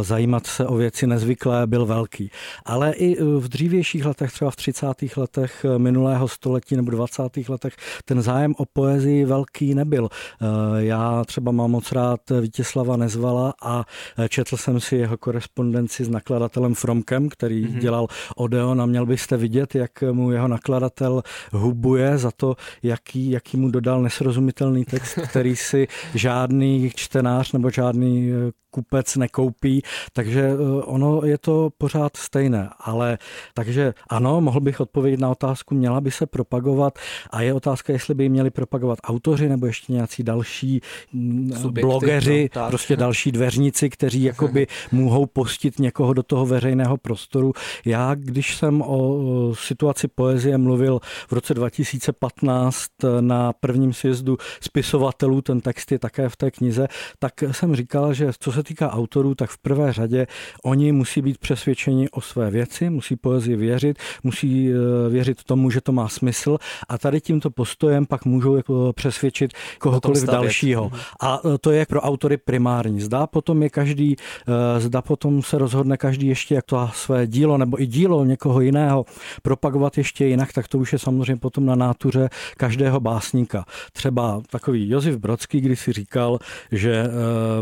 zajímat 0.00 0.46
se 0.46 0.66
o 0.66 0.76
věci 0.76 1.06
nezvyklé 1.06 1.66
byl 1.66 1.86
velký. 1.86 2.30
Ale 2.64 2.92
i 2.92 3.22
v 3.22 3.48
dřívějších 3.48 4.04
letech, 4.04 4.32
třeba 4.32 4.50
v 4.50 4.56
30. 4.56 4.86
letech 5.16 5.66
minulé 5.78 6.07
minulého 6.08 6.28
století 6.28 6.76
nebo 6.76 6.90
20. 6.90 7.22
letech 7.48 7.76
ten 8.04 8.22
zájem 8.22 8.54
o 8.58 8.64
poezii 8.72 9.24
velký 9.24 9.74
nebyl. 9.74 10.08
Eh, 10.08 10.46
já 10.84 11.24
třeba 11.24 11.52
mám 11.52 11.70
moc 11.70 11.92
rád 11.92 12.20
Vítězslava 12.40 12.96
Nezvala 12.96 13.54
a 13.62 13.84
eh, 14.18 14.28
četl 14.28 14.56
jsem 14.56 14.80
si 14.80 14.96
jeho 14.96 15.16
korespondenci 15.16 16.04
s 16.04 16.08
nakladatelem 16.08 16.74
Fromkem, 16.74 17.28
který 17.28 17.66
mm-hmm. 17.66 17.78
dělal 17.78 18.06
Odeon 18.36 18.82
a 18.82 18.86
měl 18.86 19.06
byste 19.06 19.36
vidět, 19.36 19.74
jak 19.74 20.02
mu 20.12 20.32
jeho 20.32 20.48
nakladatel 20.48 21.22
hubuje 21.52 22.18
za 22.18 22.30
to, 22.30 22.56
jaký, 22.82 23.30
jaký 23.30 23.56
mu 23.56 23.70
dodal 23.70 24.02
nesrozumitelný 24.02 24.84
text, 24.84 25.18
který 25.30 25.56
si 25.56 25.88
žádný 26.14 26.90
čtenář 26.94 27.52
nebo 27.52 27.70
žádný 27.70 28.32
eh, 28.32 28.52
kupec 28.70 29.16
nekoupí, 29.16 29.82
takže 30.12 30.50
ono 30.84 31.24
je 31.24 31.38
to 31.38 31.70
pořád 31.78 32.16
stejné. 32.16 32.70
Ale 32.80 33.18
takže 33.54 33.94
ano, 34.08 34.40
mohl 34.40 34.60
bych 34.60 34.80
odpovědět 34.80 35.20
na 35.20 35.30
otázku, 35.30 35.74
měla 35.74 36.00
by 36.00 36.10
se 36.10 36.26
propagovat 36.26 36.98
a 37.30 37.42
je 37.42 37.54
otázka, 37.54 37.92
jestli 37.92 38.14
by 38.14 38.24
ji 38.24 38.28
měli 38.28 38.50
propagovat 38.50 38.98
autoři 39.04 39.48
nebo 39.48 39.66
ještě 39.66 39.92
nějací 39.92 40.22
další 40.22 40.80
mm, 41.12 41.52
Subjekty, 41.52 41.80
blogeři, 41.80 42.50
no, 42.56 42.68
prostě 42.68 42.96
další 42.96 43.32
dveřníci, 43.32 43.90
kteří 43.90 44.22
jakoby 44.32 44.66
mohou 44.92 45.26
postit 45.26 45.78
někoho 45.78 46.12
do 46.12 46.22
toho 46.22 46.46
veřejného 46.46 46.96
prostoru. 46.96 47.52
Já, 47.84 48.14
když 48.14 48.56
jsem 48.56 48.82
o 48.82 49.54
situaci 49.54 50.08
poezie 50.08 50.58
mluvil 50.58 51.00
v 51.28 51.32
roce 51.32 51.54
2015 51.54 52.88
na 53.20 53.52
prvním 53.52 53.92
sjezdu 53.92 54.36
spisovatelů, 54.60 55.42
ten 55.42 55.60
text 55.60 55.92
je 55.92 55.98
také 55.98 56.28
v 56.28 56.36
té 56.36 56.50
knize, 56.50 56.88
tak 57.18 57.32
jsem 57.42 57.76
říkal, 57.76 58.14
že 58.14 58.30
co 58.38 58.52
se 58.52 58.57
týká 58.62 58.92
autorů, 58.92 59.34
tak 59.34 59.50
v 59.50 59.58
prvé 59.58 59.92
řadě 59.92 60.26
oni 60.64 60.92
musí 60.92 61.22
být 61.22 61.38
přesvědčeni 61.38 62.10
o 62.10 62.20
své 62.20 62.50
věci, 62.50 62.90
musí 62.90 63.16
poezii 63.16 63.56
věřit, 63.56 63.98
musí 64.22 64.70
eh, 64.70 65.08
věřit 65.10 65.44
tomu, 65.44 65.70
že 65.70 65.80
to 65.80 65.92
má 65.92 66.08
smysl 66.08 66.58
a 66.88 66.98
tady 66.98 67.20
tímto 67.20 67.50
postojem 67.50 68.06
pak 68.06 68.24
můžou 68.24 68.56
jako 68.56 68.92
přesvědčit 68.92 69.52
kohokoliv 69.78 70.24
dalšího. 70.24 70.84
Mhm. 70.84 71.00
A 71.20 71.40
e, 71.54 71.58
to 71.58 71.70
je 71.70 71.86
pro 71.86 72.00
autory 72.00 72.36
primární. 72.36 73.00
Zdá 73.00 73.26
potom 73.26 73.62
je 73.62 73.70
každý, 73.70 74.16
e, 74.16 74.80
zda 74.80 75.02
potom 75.02 75.42
se 75.42 75.58
rozhodne 75.58 75.96
každý 75.96 76.26
ještě 76.26 76.54
jak 76.54 76.64
to 76.64 76.90
své 76.94 77.26
dílo 77.26 77.58
nebo 77.58 77.82
i 77.82 77.86
dílo 77.86 78.24
někoho 78.24 78.60
jiného 78.60 79.04
propagovat 79.42 79.98
ještě 79.98 80.26
jinak, 80.26 80.52
tak 80.52 80.68
to 80.68 80.78
už 80.78 80.92
je 80.92 80.98
samozřejmě 80.98 81.36
potom 81.36 81.66
na 81.66 81.74
nátuře 81.74 82.28
každého 82.56 83.00
básníka. 83.00 83.64
Třeba 83.92 84.40
takový 84.50 84.90
Josef 84.90 85.16
Brodský, 85.16 85.60
když 85.60 85.80
si 85.80 85.92
říkal, 85.92 86.38
že 86.72 87.04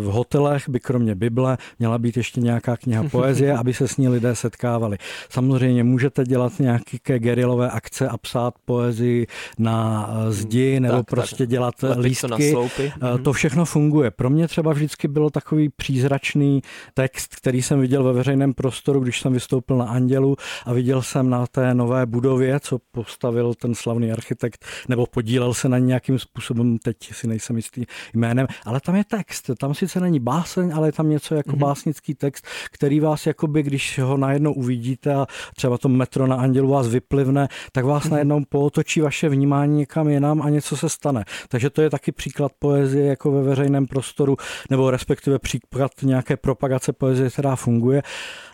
v 0.01 0.05
hotelech 0.05 0.69
by 0.69 0.81
kromě 0.87 1.15
Bible 1.15 1.59
měla 1.79 1.99
být 1.99 2.17
ještě 2.17 2.41
nějaká 2.41 2.77
kniha 2.77 3.05
poezie, 3.11 3.53
aby 3.59 3.75
se 3.75 3.89
s 3.89 3.97
ní 3.97 4.09
lidé 4.09 4.35
setkávali. 4.35 4.99
Samozřejmě 5.31 5.85
můžete 5.85 6.25
dělat 6.25 6.53
nějaké 6.59 7.19
gerilové 7.19 7.71
akce 7.71 8.09
a 8.09 8.17
psát 8.17 8.55
poezii 8.65 9.27
na 9.59 10.09
eh, 10.11 10.33
zdi 10.33 10.81
nebo 10.81 10.97
tak, 10.97 11.07
prostě 11.07 11.37
tak. 11.37 11.49
dělat 11.49 11.75
Lepit 11.83 12.03
lístky. 12.03 12.53
To, 12.53 12.61
mm-hmm. 12.67 13.23
to 13.23 13.33
všechno 13.33 13.65
funguje. 13.65 14.11
Pro 14.11 14.31
mě 14.31 14.49
třeba 14.49 14.73
vždycky 14.73 15.09
bylo 15.09 15.31
takový 15.31 15.69
přízračný 15.77 16.63
text, 16.95 17.37
který 17.37 17.63
jsem 17.63 17.81
viděl 17.81 18.05
ve 18.05 18.13
veřejném 18.13 18.55
prostoru, 18.55 19.01
když 19.01 19.21
jsem 19.21 19.33
vystoupil 19.33 19.77
na 19.77 19.85
Andělu 19.85 20.37
a 20.65 20.73
viděl 20.73 21.03
jsem 21.03 21.31
na 21.31 21.47
té 21.47 21.75
nové 21.75 22.07
budově, 22.07 22.61
co 22.61 22.79
postavil 22.93 23.55
ten 23.55 23.75
slavný 23.75 24.13
architekt, 24.13 24.65
nebo 24.89 25.07
podílel 25.07 25.55
se 25.55 25.69
na 25.69 25.79
nějakým 25.79 26.19
způsobem, 26.19 26.79
teď 26.79 26.97
si 27.13 27.27
nejsem 27.27 27.57
jistý 27.57 27.85
jménem, 28.15 28.47
ale 28.65 28.81
tam 28.81 28.97
je 28.97 29.05
text. 29.05 29.51
Tam 29.59 29.75
sice 29.75 30.01
není 30.01 30.21
báseň, 30.21 30.73
ale 30.77 30.89
je 30.89 30.93
tam 30.93 31.11
něco 31.11 31.35
jako 31.35 31.51
mm-hmm. 31.51 31.59
básnický 31.59 32.15
text, 32.15 32.47
který 32.71 33.01
vás 33.01 33.27
jakoby, 33.27 33.63
když 33.63 33.99
ho 33.99 34.17
najednou 34.17 34.53
uvidíte 34.53 35.15
a 35.15 35.27
třeba 35.57 35.79
to 35.79 35.89
metro 35.89 36.27
na 36.27 36.37
Andělu 36.37 36.69
vás 36.69 36.89
vyplivne, 36.89 37.49
tak 37.73 37.85
vás 37.85 37.97
vás 37.97 38.11
najednou 38.11 38.41
pootočí 38.49 39.01
vaše 39.01 39.29
vnímání 39.29 39.77
někam 39.77 40.09
jinam 40.09 40.43
a 40.43 40.51
něco 40.51 40.77
se 40.77 40.89
stane. 40.89 41.25
Takže 41.49 41.71
to 41.71 41.83
je 41.83 41.91
taky 41.91 42.13
příklad 42.13 42.53
poezie 42.59 43.07
jako 43.07 43.31
ve 43.31 43.43
veřejném 43.43 43.87
prostoru, 43.87 44.37
nebo 44.71 44.91
respektive 44.91 45.39
příklad 45.39 45.91
nějaké 46.03 46.37
propagace 46.37 46.93
poezie, 46.93 47.31
která 47.31 47.57
funguje. 47.57 48.03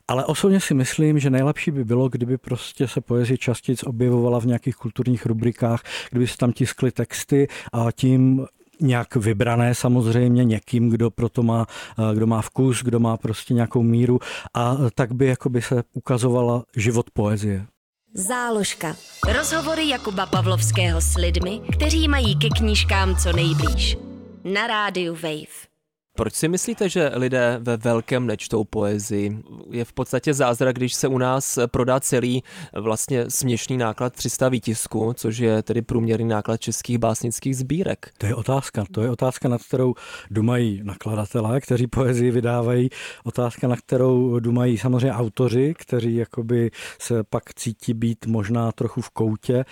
Ale 0.09 0.25
osobně 0.25 0.61
si 0.61 0.75
myslím, 0.75 1.19
že 1.19 1.31
nejlepší 1.31 1.71
by 1.71 1.85
bylo, 1.85 2.09
kdyby 2.09 2.39
prostě 2.39 2.89
se 2.89 3.01
poezie 3.01 3.39
častěji 3.39 3.77
objevovala 3.85 4.41
v 4.41 4.47
nějakých 4.47 4.77
kulturních 4.77 5.27
rubrikách, 5.27 5.83
kdyby 6.11 6.27
se 6.27 6.37
tam 6.37 6.53
tiskly 6.53 6.91
texty 6.91 7.49
a 7.73 7.93
tím 7.93 8.47
nějak 8.83 9.17
vybrané 9.17 9.75
samozřejmě 9.75 10.45
někým, 10.45 10.91
kdo 10.91 11.11
proto 11.11 11.43
má, 11.43 11.67
kdo 12.15 12.27
má 12.27 12.43
vkus, 12.43 12.83
kdo 12.83 13.01
má 13.01 13.17
prostě 13.17 13.55
nějakou 13.55 13.83
míru 13.83 14.19
a 14.55 14.77
tak 14.95 15.13
by 15.13 15.27
jakoby 15.27 15.63
se 15.63 15.83
ukazovala 15.93 16.65
život 16.77 17.11
poezie. 17.11 17.67
Záložka. 18.15 18.97
Rozhovory 19.37 19.89
Jakuba 19.89 20.27
Pavlovského 20.27 21.01
s 21.01 21.17
lidmi, 21.17 21.61
kteří 21.73 22.09
mají 22.09 22.39
ke 22.39 22.49
knížkám 22.49 23.17
co 23.17 23.33
nejblíž. 23.33 23.97
Na 24.45 24.67
rádiu 24.67 25.15
Wave. 25.15 25.72
Proč 26.17 26.35
si 26.35 26.49
myslíte, 26.49 26.89
že 26.89 27.11
lidé 27.15 27.59
ve 27.61 27.77
velkém 27.77 28.27
nečtou 28.27 28.65
poezii? 28.65 29.39
Je 29.71 29.85
v 29.85 29.93
podstatě 29.93 30.35
zázrak, 30.35 30.77
když 30.77 30.95
se 30.95 31.09
u 31.09 31.19
nás 31.19 31.59
prodá 31.67 32.01
celý 32.01 32.43
vlastně 32.75 33.31
směšný 33.31 33.77
náklad 33.77 34.13
300 34.13 34.49
výtisku, 34.49 35.13
což 35.13 35.39
je 35.39 35.63
tedy 35.63 35.83
průměrný 35.83 36.29
náklad 36.29 36.61
českých 36.61 36.99
básnických 36.99 37.57
sbírek. 37.57 38.11
To 38.19 38.27
je 38.27 38.35
otázka. 38.35 38.85
To 38.93 39.03
je 39.03 39.11
otázka, 39.11 39.49
nad 39.49 39.63
kterou 39.63 39.95
dumají 40.31 40.81
nakladatelé, 40.85 41.61
kteří 41.61 41.87
poezii 41.87 42.31
vydávají. 42.31 42.89
Otázka, 43.25 43.69
na 43.69 43.77
kterou 43.77 44.41
dumají 44.41 44.79
samozřejmě 44.79 45.13
autoři, 45.13 45.75
kteří 45.79 46.17
jakoby 46.17 46.71
se 46.99 47.25
pak 47.25 47.55
cítí 47.55 47.95
být 47.95 48.27
možná 48.27 48.73
trochu 48.73 49.01
v 49.01 49.11
koutě. 49.11 49.65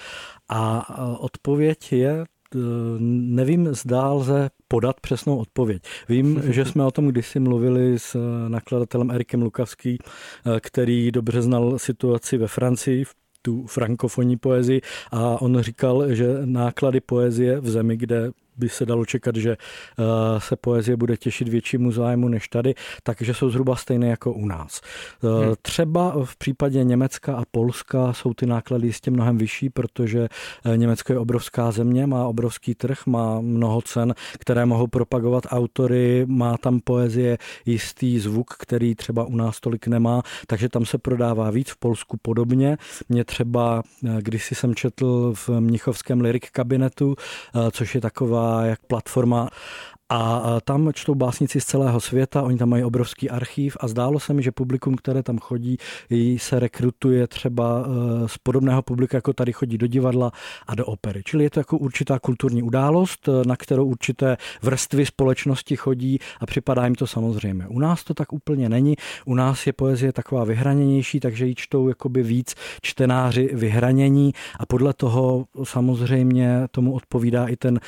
A 0.48 0.98
odpověď 1.18 1.92
je 1.92 2.24
nevím, 3.10 3.74
zda 3.74 4.12
lze 4.12 4.50
podat 4.68 5.00
přesnou 5.00 5.36
odpověď. 5.36 5.82
Vím, 6.08 6.42
že 6.52 6.64
jsme 6.64 6.84
o 6.84 6.90
tom 6.90 7.08
kdysi 7.08 7.40
mluvili 7.40 7.98
s 7.98 8.16
nakladatelem 8.48 9.10
Erikem 9.10 9.42
Lukavský, 9.42 9.98
který 10.60 11.10
dobře 11.10 11.42
znal 11.42 11.78
situaci 11.78 12.36
ve 12.36 12.46
Francii 12.46 13.04
v 13.04 13.14
tu 13.42 13.66
frankofonní 13.66 14.36
poezii 14.36 14.80
a 15.10 15.42
on 15.42 15.60
říkal, 15.60 16.14
že 16.14 16.26
náklady 16.44 17.00
poezie 17.00 17.60
v 17.60 17.70
zemi, 17.70 17.96
kde 17.96 18.30
by 18.60 18.68
se 18.68 18.86
dalo 18.86 19.04
čekat, 19.04 19.36
že 19.36 19.50
eh, 19.50 20.04
se 20.38 20.56
poezie 20.56 20.96
bude 20.96 21.16
těšit 21.16 21.48
většímu 21.48 21.92
zájmu 21.92 22.28
než 22.28 22.48
tady, 22.48 22.74
takže 23.02 23.34
jsou 23.34 23.50
zhruba 23.50 23.76
stejné 23.76 24.08
jako 24.08 24.32
u 24.32 24.46
nás. 24.46 24.80
Eh, 25.24 25.44
hmm. 25.44 25.54
Třeba 25.62 26.24
v 26.24 26.36
případě 26.36 26.84
Německa 26.84 27.36
a 27.36 27.42
Polska 27.50 28.12
jsou 28.12 28.34
ty 28.34 28.46
náklady 28.46 28.86
jistě 28.86 29.10
mnohem 29.10 29.38
vyšší, 29.38 29.70
protože 29.70 30.28
eh, 30.28 30.76
Německo 30.76 31.12
je 31.12 31.18
obrovská 31.18 31.70
země, 31.72 32.06
má 32.06 32.26
obrovský 32.26 32.74
trh, 32.74 33.06
má 33.06 33.40
mnoho 33.40 33.82
cen, 33.82 34.14
které 34.38 34.66
mohou 34.66 34.86
propagovat 34.86 35.44
autory, 35.48 36.26
má 36.28 36.56
tam 36.58 36.80
poezie 36.84 37.38
jistý 37.66 38.18
zvuk, 38.18 38.54
který 38.58 38.94
třeba 38.94 39.24
u 39.24 39.36
nás 39.36 39.60
tolik 39.60 39.86
nemá, 39.86 40.22
takže 40.46 40.68
tam 40.68 40.84
se 40.84 40.98
prodává 40.98 41.50
víc, 41.50 41.70
v 41.70 41.76
Polsku 41.76 42.16
podobně. 42.22 42.76
Mě 43.08 43.24
třeba, 43.24 43.82
když 44.20 44.52
jsem 44.52 44.74
četl 44.74 45.32
v 45.34 45.48
Mnichovském 45.60 46.20
lyrik 46.20 46.50
kabinetu, 46.50 47.16
což 47.72 47.94
je 47.94 48.00
taková 48.00 48.49
jak 48.64 48.80
platforma 48.86 49.48
a 50.10 50.60
tam 50.64 50.90
čtou 50.92 51.14
básnici 51.14 51.60
z 51.60 51.64
celého 51.64 52.00
světa, 52.00 52.42
oni 52.42 52.58
tam 52.58 52.68
mají 52.68 52.84
obrovský 52.84 53.30
archív 53.30 53.76
a 53.80 53.88
zdálo 53.88 54.20
se 54.20 54.34
mi, 54.34 54.42
že 54.42 54.52
publikum, 54.52 54.96
které 54.96 55.22
tam 55.22 55.38
chodí, 55.38 55.76
se 56.36 56.60
rekrutuje 56.60 57.26
třeba 57.26 57.84
e, 57.84 58.28
z 58.28 58.38
podobného 58.38 58.82
publika, 58.82 59.16
jako 59.16 59.32
tady 59.32 59.52
chodí 59.52 59.78
do 59.78 59.86
divadla 59.86 60.32
a 60.66 60.74
do 60.74 60.86
opery. 60.86 61.22
Čili 61.24 61.44
je 61.44 61.50
to 61.50 61.60
jako 61.60 61.78
určitá 61.78 62.18
kulturní 62.18 62.62
událost, 62.62 63.28
e, 63.28 63.48
na 63.48 63.56
kterou 63.56 63.86
určité 63.86 64.36
vrstvy 64.62 65.06
společnosti 65.06 65.76
chodí 65.76 66.18
a 66.40 66.46
připadá 66.46 66.84
jim 66.84 66.94
to 66.94 67.06
samozřejmě. 67.06 67.66
U 67.68 67.78
nás 67.78 68.04
to 68.04 68.14
tak 68.14 68.32
úplně 68.32 68.68
není. 68.68 68.96
U 69.26 69.34
nás 69.34 69.66
je 69.66 69.72
poezie 69.72 70.12
taková 70.12 70.44
vyhraněnější, 70.44 71.20
takže 71.20 71.46
ji 71.46 71.54
čtou 71.54 71.88
jakoby 71.88 72.22
víc 72.22 72.54
čtenáři 72.82 73.50
vyhranění 73.52 74.32
a 74.58 74.66
podle 74.66 74.94
toho 74.94 75.46
samozřejmě 75.64 76.68
tomu 76.70 76.92
odpovídá 76.92 77.46
i 77.46 77.56
ten 77.56 77.80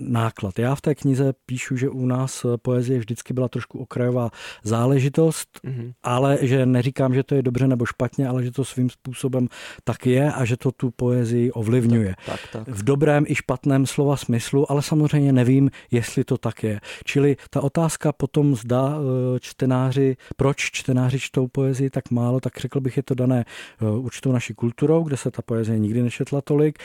náklad. 0.00 0.58
Já 0.58 0.74
v 0.74 0.80
té 0.80 0.94
knize 0.94 1.32
píšu 1.46 1.65
píšu, 1.66 1.76
že 1.76 1.88
u 1.88 2.06
nás 2.06 2.46
poezie 2.62 2.98
vždycky 2.98 3.34
byla 3.34 3.48
trošku 3.48 3.78
okrajová 3.78 4.30
záležitost, 4.62 5.48
mm-hmm. 5.64 5.92
ale 6.02 6.38
že 6.40 6.66
neříkám, 6.66 7.14
že 7.14 7.22
to 7.22 7.34
je 7.34 7.42
dobře 7.42 7.66
nebo 7.66 7.86
špatně, 7.86 8.28
ale 8.28 8.44
že 8.44 8.50
to 8.50 8.64
svým 8.64 8.90
způsobem 8.90 9.48
tak 9.84 10.06
je 10.06 10.32
a 10.32 10.44
že 10.44 10.56
to 10.56 10.72
tu 10.72 10.90
poezii 10.90 11.50
ovlivňuje. 11.50 12.14
Tak, 12.26 12.40
tak, 12.52 12.64
tak. 12.64 12.74
V 12.74 12.82
dobrém 12.84 13.24
i 13.28 13.34
špatném 13.34 13.86
slova 13.86 14.16
smyslu, 14.16 14.70
ale 14.70 14.82
samozřejmě 14.82 15.32
nevím, 15.32 15.70
jestli 15.90 16.24
to 16.24 16.38
tak 16.38 16.62
je. 16.62 16.80
Čili 17.04 17.36
ta 17.50 17.60
otázka 17.60 18.12
potom 18.12 18.56
zda 18.56 18.94
eh, 18.94 19.40
čtenáři, 19.40 20.16
proč 20.36 20.70
čtenáři 20.70 21.20
čtou 21.20 21.48
poezii 21.48 21.90
tak 21.90 22.10
málo, 22.10 22.40
tak 22.40 22.58
řekl 22.58 22.80
bych, 22.80 22.96
je 22.96 23.02
to 23.02 23.14
dané 23.14 23.44
eh, 23.44 23.90
určitou 23.90 24.32
naší 24.32 24.54
kulturou, 24.54 25.02
kde 25.02 25.16
se 25.16 25.30
ta 25.30 25.42
poezie 25.42 25.78
nikdy 25.78 26.02
nečetla 26.02 26.40
tolik, 26.40 26.78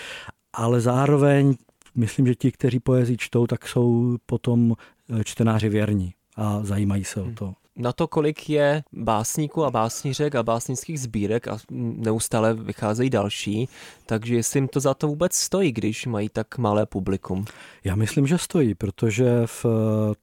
ale 0.53 0.81
zároveň 0.81 1.55
myslím, 1.95 2.27
že 2.27 2.35
ti, 2.35 2.51
kteří 2.51 2.79
poezii 2.79 3.17
čtou, 3.17 3.47
tak 3.47 3.67
jsou 3.67 4.17
potom 4.25 4.75
eh, 5.09 5.23
čtenáři 5.23 5.69
věrní 5.69 6.13
a 6.35 6.63
zajímají 6.63 7.03
se 7.03 7.21
o 7.21 7.25
hmm. 7.25 7.35
to 7.35 7.53
na 7.75 7.93
to, 7.93 8.07
kolik 8.07 8.49
je 8.49 8.83
básníků 8.93 9.65
a 9.65 9.71
básnířek 9.71 10.35
a 10.35 10.43
básnických 10.43 10.99
sbírek 10.99 11.47
a 11.47 11.57
neustále 11.71 12.53
vycházejí 12.53 13.09
další, 13.09 13.69
takže 14.05 14.35
jestli 14.35 14.57
jim 14.57 14.67
to 14.67 14.79
za 14.79 14.93
to 14.93 15.07
vůbec 15.07 15.35
stojí, 15.35 15.71
když 15.71 16.05
mají 16.05 16.29
tak 16.29 16.57
malé 16.57 16.85
publikum? 16.85 17.45
Já 17.83 17.95
myslím, 17.95 18.27
že 18.27 18.37
stojí, 18.37 18.75
protože 18.75 19.41
v 19.45 19.65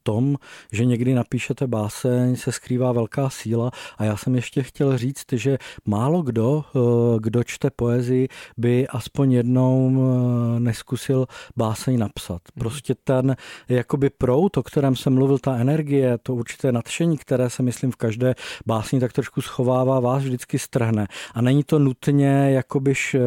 tom, 0.03 0.37
že 0.73 0.85
někdy 0.85 1.15
napíšete 1.15 1.67
báseň, 1.67 2.37
se 2.37 2.53
skrývá 2.53 2.93
velká 2.93 3.31
síla 3.31 3.71
a 3.99 4.05
já 4.05 4.17
jsem 4.17 4.35
ještě 4.35 4.63
chtěl 4.63 4.99
říct, 4.99 5.33
že 5.33 5.59
málo 5.85 6.23
kdo, 6.23 6.65
eh, 6.77 6.79
kdo 7.21 7.45
čte 7.45 7.71
poezii, 7.71 8.29
by 8.57 8.89
aspoň 8.89 9.33
jednou 9.33 9.93
eh, 9.93 10.61
neskusil 10.61 11.27
báseň 11.57 11.99
napsat. 11.99 12.43
Mhm. 12.55 12.61
Prostě 12.61 12.95
ten 13.05 13.37
jakoby 13.69 14.11
prout, 14.11 14.57
o 14.57 14.63
kterém 14.63 14.97
jsem 14.97 15.15
mluvil, 15.15 15.39
ta 15.39 15.57
energie, 15.57 16.19
to 16.19 16.35
určité 16.35 16.73
nadšení, 16.73 17.19
které 17.19 17.38
se 17.47 17.63
myslím 17.63 17.91
v 17.93 17.97
každé 17.97 18.35
básni 18.67 19.01
tak 19.01 19.13
trošku 19.13 19.41
schovává, 19.41 20.01
vás 20.01 20.23
vždycky 20.23 20.59
strhne. 20.59 21.07
A 21.35 21.41
není 21.41 21.65
to 21.65 21.79
nutně 21.79 22.51
jakobyž 22.51 23.15
eh, 23.15 23.21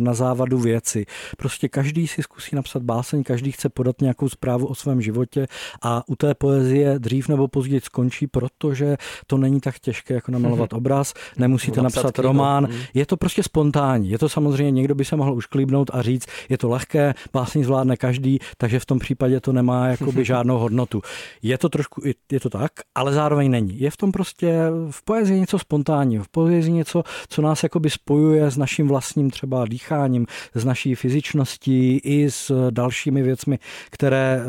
na 0.00 0.14
závadu 0.14 0.58
věci. 0.58 1.06
Prostě 1.36 1.68
každý 1.68 2.06
si 2.06 2.22
zkusí 2.22 2.56
napsat 2.56 2.82
báseň, 2.82 3.22
každý 3.22 3.52
chce 3.52 3.68
podat 3.68 4.00
nějakou 4.00 4.28
zprávu 4.28 4.66
o 4.66 4.74
svém 4.74 5.02
životě 5.02 5.46
a 5.82 6.02
u 6.06 6.16
té 6.16 6.34
poezie 6.34 6.98
dřív 6.98 7.28
nebo 7.28 7.48
později 7.48 7.80
skončí, 7.80 8.26
protože 8.26 8.96
to 9.26 9.36
není 9.36 9.60
tak 9.60 9.78
těžké 9.78 10.14
jako 10.14 10.32
namalovat 10.32 10.72
obraz, 10.72 11.14
nemusíte 11.38 11.82
napsat, 11.82 12.02
napsat 12.02 12.22
román, 12.22 12.64
mhm. 12.64 12.80
je 12.94 13.06
to 13.06 13.16
prostě 13.16 13.42
spontánní. 13.42 14.10
Je 14.10 14.18
to 14.18 14.28
samozřejmě, 14.28 14.70
někdo 14.70 14.94
by 14.94 15.04
se 15.04 15.16
mohl 15.16 15.32
ušklíbnout 15.32 15.90
a 15.92 16.02
říct, 16.02 16.26
je 16.48 16.58
to 16.58 16.68
lehké, 16.68 17.14
básní 17.32 17.64
zvládne 17.64 17.96
každý, 17.96 18.38
takže 18.56 18.80
v 18.80 18.86
tom 18.86 18.98
případě 18.98 19.40
to 19.40 19.52
nemá 19.52 19.86
jakoby 19.88 20.24
žádnou 20.32 20.58
hodnotu. 20.58 21.02
Je 21.42 21.58
to 21.58 21.68
trošku, 21.68 22.02
je 22.32 22.40
to 22.40 22.50
tak, 22.50 22.72
ale 22.94 23.12
zároveň 23.12 23.49
není. 23.50 23.80
Je 23.80 23.90
v 23.90 23.96
tom 23.96 24.12
prostě 24.12 24.54
v 24.90 25.04
poezii 25.04 25.40
něco 25.40 25.58
spontánního, 25.58 26.24
v 26.24 26.28
poezii 26.28 26.72
něco, 26.72 27.02
co 27.28 27.42
nás 27.42 27.62
jakoby 27.62 27.90
spojuje 27.90 28.50
s 28.50 28.56
naším 28.56 28.88
vlastním 28.88 29.30
třeba 29.30 29.64
dýcháním, 29.66 30.26
s 30.54 30.64
naší 30.64 30.94
fyzičností 30.94 32.00
i 32.04 32.30
s 32.30 32.70
dalšími 32.70 33.22
věcmi, 33.22 33.58
které 33.90 34.40
eh, 34.40 34.46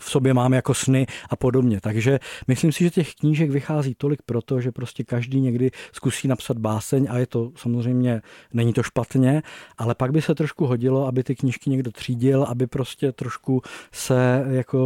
v 0.00 0.10
sobě 0.10 0.34
máme 0.34 0.56
jako 0.56 0.74
sny 0.74 1.06
a 1.30 1.36
podobně. 1.36 1.80
Takže 1.80 2.20
myslím 2.48 2.72
si, 2.72 2.84
že 2.84 2.90
těch 2.90 3.14
knížek 3.14 3.50
vychází 3.50 3.94
tolik 3.94 4.22
proto, 4.26 4.60
že 4.60 4.72
prostě 4.72 5.04
každý 5.04 5.40
někdy 5.40 5.70
zkusí 5.92 6.28
napsat 6.28 6.58
báseň 6.58 7.06
a 7.10 7.18
je 7.18 7.26
to 7.26 7.50
samozřejmě, 7.56 8.22
není 8.52 8.72
to 8.72 8.82
špatně, 8.82 9.42
ale 9.78 9.94
pak 9.94 10.12
by 10.12 10.22
se 10.22 10.34
trošku 10.34 10.66
hodilo, 10.66 11.06
aby 11.06 11.22
ty 11.22 11.34
knížky 11.34 11.70
někdo 11.70 11.90
třídil, 11.90 12.44
aby 12.48 12.66
prostě 12.66 13.12
trošku 13.12 13.62
se 13.92 14.44
jako 14.48 14.78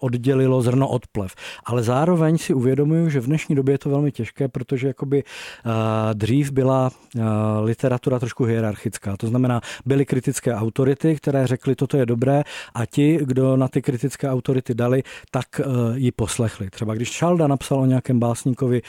oddělilo 0.00 0.62
zrno 0.62 0.88
od 0.88 1.06
plev. 1.06 1.34
Ale 1.64 1.82
zároveň 1.82 2.38
si 2.40 2.54
uvědomuju, 2.54 3.08
že 3.08 3.20
v 3.20 3.26
dnešní 3.26 3.54
době 3.54 3.74
je 3.74 3.78
to 3.78 3.90
velmi 3.90 4.12
těžké, 4.12 4.48
protože 4.48 4.86
jakoby 4.86 5.24
uh, 5.24 5.72
dřív 6.14 6.50
byla 6.50 6.90
uh, 7.16 7.22
literatura 7.62 8.18
trošku 8.18 8.44
hierarchická. 8.44 9.16
To 9.16 9.26
znamená, 9.26 9.60
byly 9.86 10.06
kritické 10.06 10.54
autority, 10.54 11.16
které 11.16 11.46
řekly, 11.46 11.74
toto 11.74 11.96
je 11.96 12.06
dobré 12.06 12.42
a 12.74 12.86
ti, 12.86 13.18
kdo 13.22 13.56
na 13.56 13.68
ty 13.68 13.82
kritické 13.82 14.30
autority 14.30 14.74
dali, 14.74 15.02
tak 15.30 15.46
uh, 15.58 15.96
ji 15.96 16.12
poslechli. 16.12 16.70
Třeba 16.70 16.94
když 16.94 17.10
Šalda 17.10 17.46
napsal 17.46 17.80
o 17.80 17.86
nějakém 17.86 18.18
básníkovi, 18.18 18.82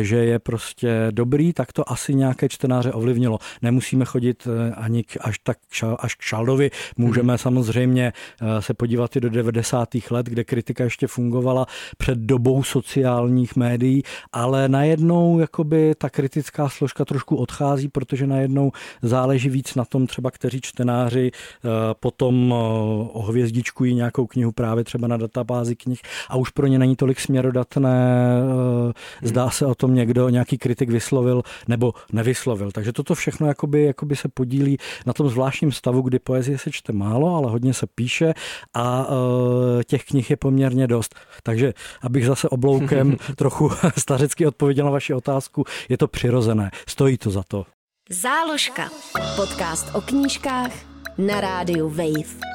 že 0.00 0.16
je 0.16 0.38
prostě 0.38 1.06
dobrý, 1.10 1.52
tak 1.52 1.72
to 1.72 1.92
asi 1.92 2.14
nějaké 2.14 2.48
čtenáře 2.48 2.92
ovlivnilo. 2.92 3.38
Nemusíme 3.62 4.04
chodit 4.04 4.48
ani 4.74 5.04
k, 5.04 5.16
až 5.20 5.38
tak 5.38 5.58
až 5.98 6.14
k 6.14 6.22
Šaldovi. 6.22 6.70
Můžeme 6.96 7.32
hmm. 7.32 7.38
samozřejmě 7.38 8.12
se 8.60 8.74
podívat 8.74 9.16
i 9.16 9.20
do 9.20 9.30
90. 9.30 9.88
let, 10.10 10.26
kde 10.26 10.44
kritika 10.44 10.84
ještě 10.84 11.06
fungovala 11.06 11.66
před 11.98 12.18
dobou 12.18 12.62
sociálních 12.88 13.56
médií, 13.56 14.02
ale 14.32 14.68
najednou 14.68 15.38
jakoby 15.38 15.94
ta 15.98 16.10
kritická 16.10 16.68
složka 16.68 17.04
trošku 17.04 17.36
odchází, 17.36 17.88
protože 17.88 18.26
najednou 18.26 18.72
záleží 19.02 19.48
víc 19.48 19.74
na 19.74 19.84
tom 19.84 20.06
třeba, 20.06 20.30
kteří 20.30 20.60
čtenáři 20.60 21.30
eh, 21.30 21.68
potom 22.00 22.54
eh, 22.54 22.56
ohvězdičkují 23.12 23.94
nějakou 23.94 24.26
knihu 24.26 24.52
právě 24.52 24.84
třeba 24.84 25.08
na 25.08 25.16
databázi 25.16 25.76
knih 25.76 26.00
a 26.28 26.36
už 26.36 26.50
pro 26.50 26.66
ně 26.66 26.78
není 26.78 26.96
tolik 26.96 27.20
směrodatné, 27.20 28.40
eh, 29.22 29.28
zdá 29.28 29.50
se 29.50 29.66
o 29.66 29.74
tom 29.74 29.94
někdo, 29.94 30.28
nějaký 30.28 30.58
kritik 30.58 30.90
vyslovil 30.90 31.42
nebo 31.68 31.92
nevyslovil. 32.12 32.70
Takže 32.72 32.92
toto 32.92 33.14
všechno 33.14 33.46
jakoby, 33.46 33.84
jakoby 33.84 34.16
se 34.16 34.28
podílí 34.28 34.78
na 35.06 35.12
tom 35.12 35.28
zvláštním 35.28 35.72
stavu, 35.72 36.02
kdy 36.02 36.18
poezie 36.18 36.58
se 36.58 36.70
čte 36.70 36.92
málo, 36.92 37.36
ale 37.36 37.50
hodně 37.50 37.74
se 37.74 37.86
píše 37.86 38.34
a 38.74 39.06
těch 39.86 40.04
knih 40.04 40.30
je 40.30 40.36
poměrně 40.36 40.86
dost. 40.86 41.14
Takže 41.42 41.72
abych 42.02 42.26
zase 42.26 42.48
obloukem 42.78 43.16
trochu 43.36 43.70
stařecky 43.96 44.46
odpověděl 44.46 44.84
na 44.84 44.90
vaši 44.90 45.14
otázku, 45.14 45.64
je 45.88 45.98
to 45.98 46.08
přirozené, 46.08 46.70
stojí 46.88 47.18
to 47.18 47.30
za 47.30 47.42
to. 47.48 47.66
Záložka. 48.10 48.88
Podcast 49.36 49.94
o 49.94 50.00
knížkách 50.00 50.72
na 51.18 51.40
rádiu 51.40 51.88
Wave. 51.88 52.48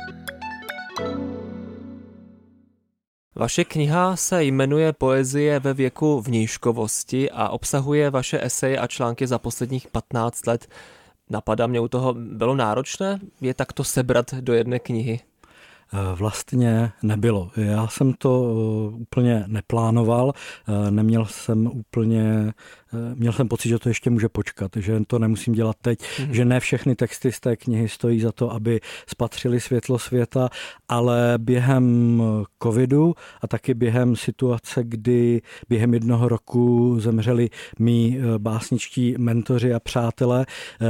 Vaše 3.35 3.63
kniha 3.63 4.15
se 4.15 4.43
jmenuje 4.43 4.93
Poezie 4.93 5.59
ve 5.59 5.73
věku 5.73 6.21
vnížkovosti 6.21 7.31
a 7.31 7.49
obsahuje 7.49 8.09
vaše 8.09 8.45
eseje 8.45 8.77
a 8.77 8.87
články 8.87 9.27
za 9.27 9.39
posledních 9.39 9.87
15 9.87 10.47
let. 10.47 10.67
Napadá 11.29 11.67
mě 11.67 11.79
u 11.79 11.87
toho, 11.87 12.13
bylo 12.13 12.55
náročné 12.55 13.19
je 13.41 13.53
takto 13.53 13.83
sebrat 13.83 14.33
do 14.33 14.53
jedné 14.53 14.79
knihy? 14.79 15.19
Vlastně 16.15 16.91
nebylo. 17.03 17.51
Já 17.55 17.87
jsem 17.87 18.13
to 18.13 18.53
úplně 18.97 19.43
neplánoval, 19.47 20.33
neměl 20.89 21.25
jsem 21.25 21.67
úplně 21.67 22.53
Eh, 22.93 23.15
měl 23.15 23.33
jsem 23.33 23.47
pocit, 23.47 23.69
že 23.69 23.79
to 23.79 23.89
ještě 23.89 24.09
může 24.09 24.29
počkat, 24.29 24.71
že 24.75 24.99
to 25.07 25.19
nemusím 25.19 25.53
dělat 25.53 25.75
teď, 25.81 25.99
mm-hmm. 25.99 26.31
že 26.31 26.45
ne 26.45 26.59
všechny 26.59 26.95
texty 26.95 27.31
z 27.31 27.39
té 27.39 27.55
knihy 27.55 27.89
stojí 27.89 28.19
za 28.19 28.31
to, 28.31 28.51
aby 28.51 28.79
spatřili 29.07 29.59
světlo 29.59 29.99
světa, 29.99 30.49
ale 30.89 31.33
během 31.37 32.23
covidu 32.63 33.15
a 33.41 33.47
taky 33.47 33.73
během 33.73 34.15
situace, 34.15 34.83
kdy 34.83 35.41
během 35.69 35.93
jednoho 35.93 36.29
roku 36.29 36.95
zemřeli 36.99 37.49
mý 37.79 38.17
eh, 38.19 38.39
básničtí 38.39 39.15
mentoři 39.17 39.73
a 39.73 39.79
přátelé 39.79 40.45
eh, 40.81 40.85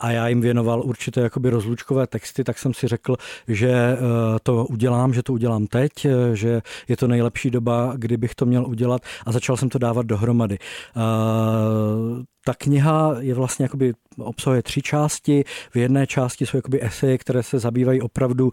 a 0.00 0.10
já 0.10 0.28
jim 0.28 0.40
věnoval 0.40 0.82
určité 0.84 1.20
jakoby 1.20 1.50
rozlučkové 1.50 2.06
texty, 2.06 2.44
tak 2.44 2.58
jsem 2.58 2.74
si 2.74 2.88
řekl, 2.88 3.16
že 3.48 3.96
to 4.42 4.66
udělám, 4.66 5.14
že 5.14 5.22
to 5.22 5.32
udělám 5.32 5.66
teď, 5.66 5.92
že 6.32 6.62
je 6.88 6.96
to 6.96 7.08
nejlepší 7.08 7.50
doba, 7.50 7.92
kdybych 7.96 8.34
to 8.34 8.46
měl 8.46 8.66
udělat 8.66 9.02
a 9.26 9.32
začal 9.32 9.56
jsem 9.56 9.68
to 9.68 9.78
dávat 9.78 10.06
dohromady. 10.06 10.58
Ta 12.46 12.54
kniha 12.54 13.16
je 13.18 13.34
vlastně 13.34 13.64
jakoby 13.64 13.94
obsahuje 14.18 14.62
tři 14.62 14.82
části. 14.82 15.44
V 15.70 15.76
jedné 15.76 16.06
části 16.06 16.46
jsou 16.46 16.58
jakoby 16.58 16.84
eseje, 16.84 17.18
které 17.18 17.42
se 17.42 17.58
zabývají 17.58 18.00
opravdu 18.00 18.46
uh, 18.46 18.52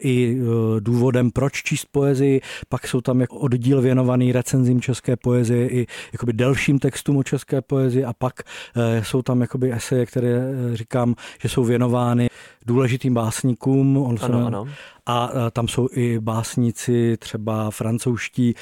i 0.00 0.40
uh, 0.40 0.46
důvodem, 0.80 1.30
proč 1.30 1.62
číst 1.62 1.84
poezii. 1.90 2.40
Pak 2.68 2.88
jsou 2.88 3.00
tam 3.00 3.20
jako 3.20 3.36
oddíl 3.36 3.80
věnovaný 3.80 4.32
recenzím 4.32 4.80
české 4.80 5.16
poezie 5.16 5.68
i 5.68 5.86
jakoby 6.12 6.32
delším 6.32 6.78
textům 6.78 7.16
o 7.16 7.22
české 7.22 7.60
poezii 7.60 8.04
a 8.04 8.12
pak 8.12 8.34
uh, 8.76 8.82
jsou 9.02 9.22
tam 9.22 9.40
jakoby 9.40 9.72
eseje, 9.72 10.06
které 10.06 10.40
říkám, 10.74 11.14
že 11.40 11.48
jsou 11.48 11.64
věnovány 11.64 12.28
důležitým 12.66 13.14
básníkům. 13.14 13.96
On 13.96 14.16
ano, 14.22 14.38
se, 14.40 14.46
ano. 14.46 14.66
A 15.06 15.30
tam 15.50 15.68
jsou 15.68 15.88
i 15.92 16.18
básníci, 16.18 17.16
třeba 17.16 17.70
francouzští, 17.70 18.54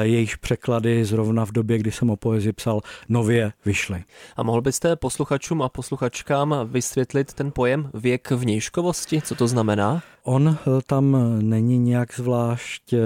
jejichž 0.00 0.36
překlady 0.36 1.04
zrovna 1.04 1.46
v 1.46 1.52
době, 1.52 1.78
kdy 1.78 1.92
jsem 1.92 2.10
o 2.10 2.16
poezii 2.16 2.52
psal, 2.52 2.80
nově 3.08 3.52
vyšly. 3.64 4.04
A 4.36 4.42
mohl 4.42 4.60
byste 4.60 4.96
posluchačům 4.96 5.62
a 5.62 5.68
posluchačkám 5.68 6.54
vysvětlit 6.64 7.32
ten 7.32 7.52
pojem 7.52 7.90
věk 7.94 8.30
vnějškovosti? 8.30 9.22
Co 9.22 9.34
to 9.34 9.48
znamená? 9.48 10.02
On 10.26 10.48
eh, 10.48 10.80
tam 10.86 11.16
není 11.42 11.78
nějak 11.78 12.14
zvlášť 12.16 12.92
eh, 12.92 12.98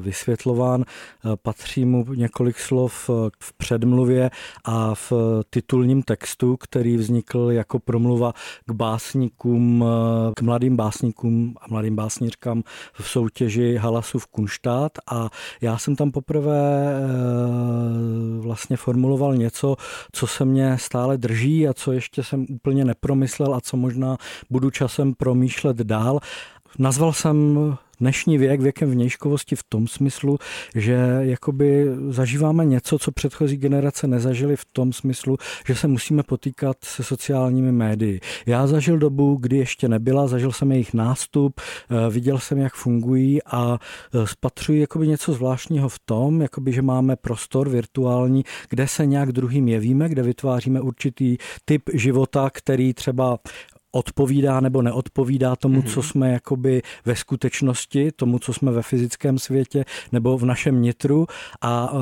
vysvětlován, 0.00 0.84
eh, 0.84 1.28
patří 1.42 1.84
mu 1.84 2.06
několik 2.14 2.58
slov 2.58 3.10
v 3.40 3.52
předmluvě 3.56 4.30
a 4.64 4.94
v 4.94 5.12
titulním 5.50 6.02
textu, 6.02 6.56
který 6.56 6.96
vznikl 6.96 7.48
jako 7.50 7.78
promluva 7.78 8.32
k 8.66 8.72
básníkům, 8.72 9.84
k 10.36 10.42
mladým 10.42 10.76
básníkům 10.76 11.54
a 11.60 11.64
mladým 11.70 11.96
básnířkám 11.96 12.62
v 12.92 13.08
soutěži 13.08 13.76
Halasu 13.76 14.18
v 14.18 14.26
Kunštát. 14.26 14.92
A 15.12 15.30
já 15.60 15.78
jsem 15.78 15.96
tam 15.96 16.10
poprvé 16.10 16.92
vlastně 18.38 18.76
formuloval 18.76 19.36
něco, 19.36 19.76
co 20.12 20.26
se 20.26 20.44
mě 20.44 20.78
stále 20.78 21.18
drží 21.18 21.68
a 21.68 21.74
co 21.74 21.92
ještě 21.92 22.22
jsem 22.22 22.46
úplně 22.50 22.84
nepromyslel 22.84 23.54
a 23.54 23.60
co 23.60 23.76
možná 23.76 24.16
budu 24.50 24.70
časem 24.70 25.14
promýšlet 25.14 25.76
dál 25.76 26.20
Nazval 26.78 27.12
jsem 27.12 27.58
dnešní 28.00 28.38
věk 28.38 28.60
věkem 28.60 28.90
vnějškovosti 28.90 29.56
v 29.56 29.62
tom 29.62 29.88
smyslu, 29.88 30.38
že 30.74 31.18
jakoby 31.20 31.86
zažíváme 32.08 32.64
něco, 32.64 32.98
co 32.98 33.12
předchozí 33.12 33.56
generace 33.56 34.06
nezažili 34.06 34.56
v 34.56 34.64
tom 34.64 34.92
smyslu, 34.92 35.36
že 35.66 35.74
se 35.74 35.88
musíme 35.88 36.22
potýkat 36.22 36.76
se 36.84 37.04
sociálními 37.04 37.72
médii. 37.72 38.20
Já 38.46 38.66
zažil 38.66 38.98
dobu, 38.98 39.36
kdy 39.40 39.56
ještě 39.56 39.88
nebyla, 39.88 40.26
zažil 40.26 40.52
jsem 40.52 40.72
jejich 40.72 40.94
nástup, 40.94 41.60
eh, 41.60 42.10
viděl 42.10 42.38
jsem, 42.38 42.58
jak 42.58 42.74
fungují 42.74 43.42
a 43.42 43.78
eh, 44.14 44.26
spatřuji 44.26 44.80
jakoby 44.80 45.08
něco 45.08 45.32
zvláštního 45.32 45.88
v 45.88 45.98
tom, 45.98 46.42
jakoby, 46.42 46.72
že 46.72 46.82
máme 46.82 47.16
prostor 47.16 47.68
virtuální, 47.68 48.44
kde 48.68 48.88
se 48.88 49.06
nějak 49.06 49.32
druhým 49.32 49.68
jevíme, 49.68 50.08
kde 50.08 50.22
vytváříme 50.22 50.80
určitý 50.80 51.36
typ 51.64 51.82
života, 51.94 52.50
který 52.52 52.94
třeba 52.94 53.38
odpovídá 53.92 54.60
nebo 54.60 54.82
neodpovídá 54.82 55.56
tomu, 55.56 55.80
mm-hmm. 55.80 55.92
co 55.92 56.02
jsme 56.02 56.32
jakoby 56.32 56.82
ve 57.04 57.16
skutečnosti, 57.16 58.12
tomu, 58.12 58.38
co 58.38 58.52
jsme 58.52 58.72
ve 58.72 58.82
fyzickém 58.82 59.38
světě 59.38 59.84
nebo 60.12 60.38
v 60.38 60.44
našem 60.44 60.82
nitru 60.82 61.26
a 61.60 61.92
uh, 61.92 62.00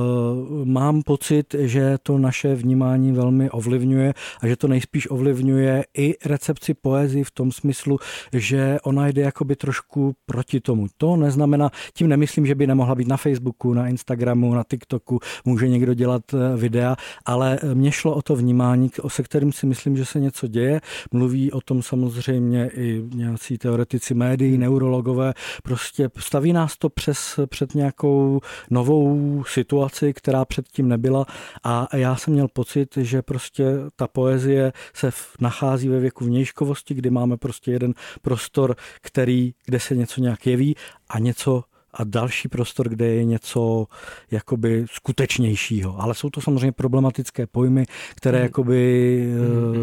mám 0.65 1.03
pocit, 1.03 1.55
že 1.59 1.99
to 2.03 2.19
naše 2.19 2.55
vnímání 2.55 3.13
velmi 3.13 3.51
ovlivňuje 3.51 4.15
a 4.41 4.47
že 4.47 4.57
to 4.57 4.69
nejspíš 4.69 5.11
ovlivňuje 5.11 5.85
i 5.99 6.15
recepci 6.25 6.75
poezii 6.75 7.25
v 7.25 7.31
tom 7.31 7.53
smyslu, 7.53 7.99
že 8.33 8.79
ona 8.83 9.09
jde 9.09 9.23
jakoby 9.23 9.57
trošku 9.57 10.15
proti 10.27 10.61
tomu. 10.61 10.87
To 10.97 11.17
neznamená, 11.17 11.71
tím 11.95 12.09
nemyslím, 12.09 12.47
že 12.47 12.55
by 12.55 12.67
nemohla 12.67 12.95
být 12.95 13.09
na 13.09 13.17
Facebooku, 13.17 13.75
na 13.75 13.89
Instagramu, 13.89 14.55
na 14.55 14.65
TikToku, 14.71 15.21
může 15.45 15.69
někdo 15.69 15.95
dělat 15.95 16.35
e, 16.35 16.57
videa, 16.57 16.97
ale 17.25 17.59
mě 17.75 17.93
šlo 17.93 18.15
o 18.15 18.23
to 18.23 18.37
vnímání, 18.37 18.91
se 19.09 19.23
kterým 19.23 19.53
si 19.53 19.67
myslím, 19.67 19.97
že 19.97 20.05
se 20.05 20.21
něco 20.21 20.47
děje. 20.47 20.81
Mluví 21.13 21.53
o 21.53 21.61
tom 21.61 21.78
tom 21.79 21.83
samozřejmě 21.83 22.71
i 22.75 23.05
nějací 23.15 23.59
teoretici 23.59 24.15
médií, 24.15 24.59
neurologové. 24.59 25.35
Prostě 25.63 26.11
staví 26.19 26.53
nás 26.53 26.77
to 26.77 26.89
přes, 26.89 27.41
před 27.47 27.75
nějakou 27.75 28.41
novou 28.71 29.45
situaci, 29.47 30.15
která 30.15 30.45
předtím 30.45 30.89
nebyla 30.89 31.27
a 31.65 31.97
já 31.97 32.17
jsem 32.17 32.33
měl 32.33 32.49
pocit, 32.49 32.97
že 32.97 33.23
prostě 33.23 33.65
ta 33.97 34.09
poezie 34.09 34.73
se 34.95 35.11
nachází 35.41 35.89
ve 35.89 36.01
věku 36.01 36.25
vnějškovosti, 36.25 36.95
kdy 36.95 37.11
máme 37.11 37.37
prostě 37.37 37.73
jeden 37.73 37.95
prostor, 38.23 38.77
který, 39.03 39.55
kde 39.67 39.81
se 39.81 39.97
něco 39.97 40.21
nějak 40.21 40.47
jeví 40.47 40.77
a 41.09 41.19
něco 41.19 41.63
a 41.95 42.05
další 42.05 42.49
prostor, 42.49 42.89
kde 42.89 43.07
je 43.07 43.25
něco 43.25 43.87
jakoby 44.31 44.85
skutečnějšího. 44.91 46.03
Ale 46.03 46.15
jsou 46.15 46.31
to 46.31 46.41
samozřejmě 46.41 46.73
problematické 46.73 47.47
pojmy, 47.47 47.85
které 48.15 48.39
mm. 48.39 48.43
jakoby 48.43 49.23
mm. 49.37 49.78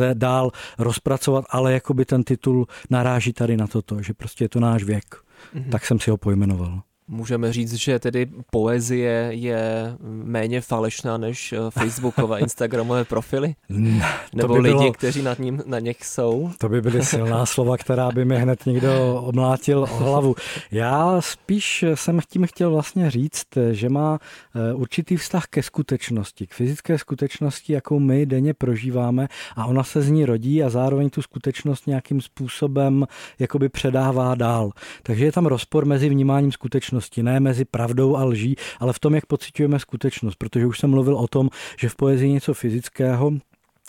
Lze 0.00 0.14
dál 0.14 0.50
rozpracovat, 0.78 1.44
ale 1.50 1.72
jakoby 1.72 2.04
ten 2.04 2.24
titul 2.24 2.66
naráží 2.90 3.32
tady 3.32 3.56
na 3.56 3.66
toto, 3.66 4.02
že 4.02 4.14
prostě 4.14 4.44
je 4.44 4.48
to 4.48 4.60
náš 4.60 4.84
věk. 4.84 5.14
Mm. 5.54 5.70
Tak 5.70 5.86
jsem 5.86 6.00
si 6.00 6.10
ho 6.10 6.16
pojmenoval. 6.16 6.82
Můžeme 7.12 7.52
říct, 7.52 7.74
že 7.74 7.98
tedy 7.98 8.26
poezie 8.50 9.28
je 9.30 9.96
méně 10.02 10.60
falešná 10.60 11.16
než 11.16 11.52
eh, 11.52 11.56
facebookové, 11.70 12.40
instagramové 12.40 13.04
profily? 13.04 13.54
Ne, 13.68 14.04
Nebo 14.34 14.54
by 14.54 14.60
lidi, 14.60 14.78
bylo, 14.78 14.92
kteří 14.92 15.22
nad 15.22 15.38
ním, 15.38 15.62
na 15.66 15.78
něch 15.78 16.04
jsou? 16.04 16.50
To 16.58 16.68
by 16.68 16.80
byly 16.80 17.04
silná 17.04 17.46
slova, 17.46 17.76
která 17.76 18.10
by 18.10 18.24
mi 18.24 18.38
hned 18.38 18.66
někdo 18.66 19.14
omlátil 19.14 19.82
o 19.82 19.86
hlavu. 19.86 20.34
Já 20.70 21.20
spíš 21.20 21.84
jsem 21.94 22.20
tím 22.28 22.46
chtěl 22.46 22.70
vlastně 22.70 23.10
říct, 23.10 23.46
že 23.70 23.88
má 23.88 24.18
eh, 24.54 24.74
určitý 24.74 25.16
vztah 25.16 25.46
ke 25.46 25.62
skutečnosti, 25.62 26.46
k 26.46 26.54
fyzické 26.54 26.98
skutečnosti, 26.98 27.72
jakou 27.72 27.98
my 27.98 28.26
denně 28.26 28.54
prožíváme 28.54 29.28
a 29.56 29.66
ona 29.66 29.82
se 29.84 30.02
z 30.02 30.10
ní 30.10 30.24
rodí 30.24 30.62
a 30.62 30.70
zároveň 30.70 31.10
tu 31.10 31.22
skutečnost 31.22 31.86
nějakým 31.86 32.20
způsobem 32.20 33.06
jakoby 33.38 33.68
předává 33.68 34.34
dál. 34.34 34.70
Takže 35.02 35.24
je 35.24 35.32
tam 35.32 35.46
rozpor 35.46 35.84
mezi 35.84 36.08
vnímáním 36.08 36.52
skutečnosti 36.52 36.99
skutečnosti, 37.00 37.22
ne 37.22 37.40
mezi 37.40 37.64
pravdou 37.64 38.16
a 38.16 38.24
lží, 38.24 38.56
ale 38.80 38.92
v 38.92 38.98
tom, 38.98 39.14
jak 39.14 39.26
pocitujeme 39.26 39.78
skutečnost, 39.78 40.34
protože 40.36 40.66
už 40.66 40.78
jsem 40.78 40.90
mluvil 40.90 41.16
o 41.16 41.28
tom, 41.28 41.50
že 41.78 41.88
v 41.88 41.96
poezii 41.96 42.32
něco 42.32 42.54
fyzického, 42.54 43.32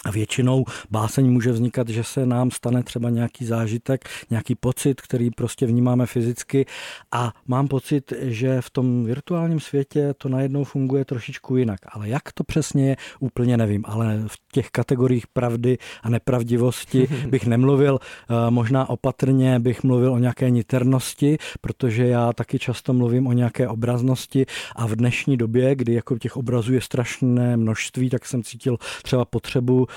většinou 0.09 0.65
báseň 0.91 1.31
může 1.31 1.51
vznikat, 1.51 1.89
že 1.89 2.03
se 2.03 2.25
nám 2.25 2.51
stane 2.51 2.83
třeba 2.83 3.09
nějaký 3.09 3.45
zážitek, 3.45 4.09
nějaký 4.29 4.55
pocit, 4.55 5.01
který 5.01 5.31
prostě 5.31 5.65
vnímáme 5.65 6.05
fyzicky 6.05 6.65
a 7.11 7.33
mám 7.47 7.67
pocit, 7.67 8.13
že 8.21 8.61
v 8.61 8.69
tom 8.69 9.05
virtuálním 9.05 9.59
světě 9.59 10.13
to 10.17 10.29
najednou 10.29 10.63
funguje 10.63 11.05
trošičku 11.05 11.55
jinak. 11.57 11.79
Ale 11.91 12.09
jak 12.09 12.31
to 12.33 12.43
přesně 12.43 12.89
je, 12.89 12.95
úplně 13.19 13.57
nevím. 13.57 13.83
Ale 13.87 14.23
v 14.27 14.35
těch 14.51 14.69
kategoriích 14.69 15.27
pravdy 15.27 15.77
a 16.03 16.09
nepravdivosti 16.09 17.07
bych 17.27 17.47
nemluvil. 17.47 17.99
Eh, 18.01 18.51
možná 18.51 18.89
opatrně 18.89 19.59
bych 19.59 19.83
mluvil 19.83 20.13
o 20.13 20.17
nějaké 20.17 20.49
niternosti, 20.49 21.37
protože 21.61 22.07
já 22.07 22.33
taky 22.33 22.59
často 22.59 22.93
mluvím 22.93 23.27
o 23.27 23.33
nějaké 23.33 23.67
obraznosti 23.67 24.45
a 24.75 24.87
v 24.87 24.95
dnešní 24.95 25.37
době, 25.37 25.75
kdy 25.75 25.93
jako 25.93 26.17
těch 26.17 26.37
obrazů 26.37 26.73
je 26.73 26.81
strašné 26.81 27.57
množství, 27.57 28.09
tak 28.09 28.25
jsem 28.25 28.43
cítil 28.43 28.77
třeba 29.03 29.25
potřebu 29.25 29.87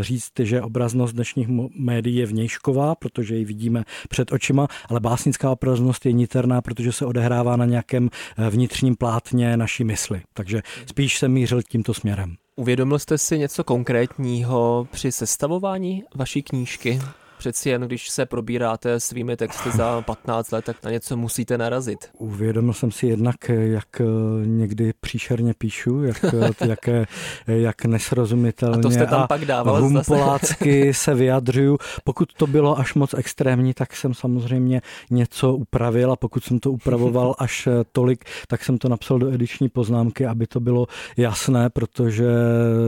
říct, 0.00 0.32
že 0.42 0.62
obraznost 0.62 1.14
dnešních 1.14 1.48
médií 1.78 2.16
je 2.16 2.26
vnějšková, 2.26 2.94
protože 2.94 3.36
ji 3.36 3.44
vidíme 3.44 3.84
před 4.08 4.32
očima, 4.32 4.66
ale 4.88 5.00
básnická 5.00 5.50
obraznost 5.50 6.06
je 6.06 6.12
niterná, 6.12 6.62
protože 6.62 6.92
se 6.92 7.06
odehrává 7.06 7.56
na 7.56 7.64
nějakém 7.64 8.08
eh, 8.38 8.50
vnitřním 8.50 8.96
plátně 8.96 9.56
naší 9.56 9.84
mysli. 9.84 10.22
Takže 10.34 10.62
spíš 10.86 11.18
jsem 11.18 11.32
mířil 11.32 11.62
tímto 11.62 11.94
směrem. 11.94 12.36
Uvědomil 12.56 12.98
jste 12.98 13.18
si 13.18 13.38
něco 13.38 13.64
konkrétního 13.64 14.88
při 14.90 15.12
sestavování 15.12 16.02
vaší 16.14 16.42
knížky? 16.42 17.00
Přeci 17.40 17.68
jen, 17.68 17.82
když 17.82 18.10
se 18.10 18.26
probíráte 18.26 19.00
svými 19.00 19.36
texty 19.36 19.70
za 19.70 20.00
15 20.06 20.50
let, 20.50 20.64
tak 20.64 20.76
na 20.84 20.90
něco 20.90 21.16
musíte 21.16 21.58
narazit. 21.58 21.98
Uvědomil 22.18 22.72
jsem 22.72 22.90
si 22.90 23.06
jednak, 23.06 23.36
jak 23.48 24.02
někdy 24.44 24.92
příšerně 25.00 25.54
píšu, 25.58 26.02
jak, 26.02 26.24
jak, 26.66 26.88
jak 27.46 27.84
nesrozumitelně 27.84 28.78
a, 28.78 28.82
to 28.82 28.90
jste 28.90 29.06
tam 29.06 29.20
a 29.20 29.26
pak 29.26 29.44
dával 29.44 29.82
humpolácky 29.82 30.94
se 30.94 31.14
vyjadřuju. 31.14 31.78
Pokud 32.04 32.32
to 32.32 32.46
bylo 32.46 32.78
až 32.78 32.94
moc 32.94 33.14
extrémní, 33.14 33.74
tak 33.74 33.96
jsem 33.96 34.14
samozřejmě 34.14 34.80
něco 35.10 35.54
upravil 35.54 36.12
a 36.12 36.16
pokud 36.16 36.44
jsem 36.44 36.58
to 36.58 36.72
upravoval 36.72 37.34
až 37.38 37.68
tolik, 37.92 38.24
tak 38.48 38.64
jsem 38.64 38.78
to 38.78 38.88
napsal 38.88 39.18
do 39.18 39.32
ediční 39.32 39.68
poznámky, 39.68 40.26
aby 40.26 40.46
to 40.46 40.60
bylo 40.60 40.86
jasné, 41.16 41.70
protože 41.70 42.26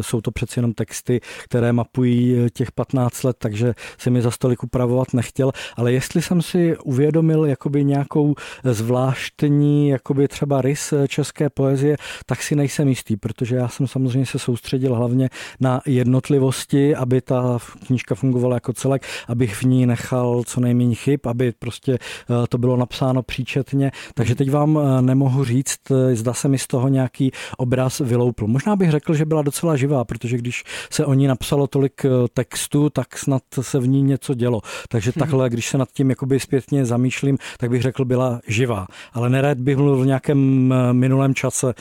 jsou 0.00 0.20
to 0.20 0.30
přeci 0.30 0.58
jenom 0.58 0.72
texty, 0.72 1.20
které 1.44 1.72
mapují 1.72 2.36
těch 2.52 2.72
15 2.72 3.22
let, 3.22 3.36
takže 3.38 3.74
se 3.98 4.10
mi 4.10 4.22
za 4.22 4.30
stolik 4.42 4.62
upravovat 4.62 5.14
nechtěl, 5.14 5.52
ale 5.76 5.92
jestli 5.92 6.22
jsem 6.22 6.42
si 6.42 6.76
uvědomil 6.76 7.44
jakoby 7.44 7.84
nějakou 7.84 8.34
zvláštní 8.64 9.88
jakoby 9.88 10.28
třeba 10.28 10.62
rys 10.62 10.94
české 11.08 11.50
poezie, 11.50 11.96
tak 12.26 12.42
si 12.42 12.56
nejsem 12.56 12.88
jistý, 12.88 13.16
protože 13.16 13.56
já 13.56 13.68
jsem 13.68 13.86
samozřejmě 13.86 14.26
se 14.26 14.38
soustředil 14.38 14.94
hlavně 14.94 15.28
na 15.60 15.80
jednotlivosti, 15.86 16.96
aby 16.96 17.20
ta 17.20 17.58
knížka 17.86 18.14
fungovala 18.14 18.56
jako 18.56 18.72
celek, 18.72 19.06
abych 19.28 19.54
v 19.54 19.62
ní 19.62 19.86
nechal 19.86 20.42
co 20.46 20.60
nejméně 20.60 20.94
chyb, 20.94 21.20
aby 21.26 21.52
prostě 21.58 21.92
eh, 21.92 22.46
to 22.48 22.58
bylo 22.58 22.76
napsáno 22.76 23.22
příčetně. 23.22 23.90
Takže 24.14 24.34
teď 24.34 24.50
vám 24.50 24.78
eh, 24.78 25.02
nemohu 25.02 25.44
říct, 25.44 25.90
eh, 25.90 26.16
zda 26.16 26.34
se 26.34 26.48
mi 26.48 26.58
z 26.58 26.66
toho 26.66 26.88
nějaký 26.88 27.32
obraz 27.58 27.98
vyloupl. 27.98 28.46
Možná 28.46 28.76
bych 28.76 28.90
řekl, 28.90 29.14
že 29.14 29.24
byla 29.24 29.42
docela 29.42 29.76
živá, 29.76 30.04
protože 30.04 30.36
když 30.36 30.64
se 30.90 31.06
o 31.06 31.14
ní 31.14 31.26
napsalo 31.26 31.66
tolik 31.66 32.02
textu, 32.34 32.90
tak 32.90 33.18
snad 33.18 33.42
se 33.60 33.78
v 33.78 33.88
ní 33.88 34.02
něco 34.02 34.31
dělo. 34.34 34.60
Takže 34.88 35.12
takhle, 35.12 35.50
když 35.50 35.68
se 35.68 35.78
nad 35.78 35.88
tím 35.92 36.10
jakoby 36.10 36.40
zpětně 36.40 36.84
zamýšlím, 36.84 37.38
tak 37.58 37.70
bych 37.70 37.82
řekl, 37.82 38.04
byla 38.04 38.40
živá. 38.46 38.86
Ale 39.12 39.30
nerad 39.30 39.58
bych 39.58 39.76
mluvil 39.76 40.02
v 40.02 40.06
nějakém 40.06 40.74
minulém 40.92 41.34
čase. 41.34 41.74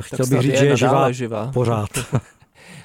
Chtěl 0.00 0.26
bych 0.26 0.40
říct, 0.40 0.58
že 0.58 0.66
je 0.66 0.76
živá, 0.76 1.10
živá 1.10 1.50
pořád. 1.52 1.88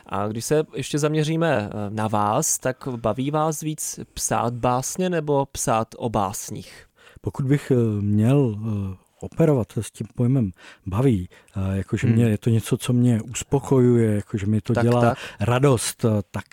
A 0.09 0.27
když 0.27 0.45
se 0.45 0.63
ještě 0.75 0.99
zaměříme 0.99 1.69
eh, 1.69 1.89
na 1.89 2.07
vás, 2.07 2.57
tak 2.57 2.87
baví 2.95 3.31
vás 3.31 3.61
víc 3.61 3.99
psát 4.13 4.53
básně 4.53 5.09
nebo 5.09 5.45
psát 5.45 5.87
o 5.97 6.09
básních? 6.09 6.85
Pokud 7.21 7.45
bych 7.45 7.71
eh, 7.71 7.75
měl 8.01 8.55
eh, 8.57 8.95
operovat 9.19 9.67
s 9.81 9.91
tím 9.91 10.07
pojmem 10.15 10.51
baví, 10.85 11.29
jakože 11.73 12.07
hmm. 12.07 12.15
mě 12.15 12.25
je 12.25 12.37
to 12.37 12.49
něco, 12.49 12.77
co 12.77 12.93
mě 12.93 13.21
uspokojuje, 13.21 14.15
jakože 14.15 14.45
mi 14.45 14.61
to 14.61 14.73
tak, 14.73 14.83
dělá 14.83 15.01
tak. 15.01 15.17
radost, 15.39 16.05
tak 16.31 16.43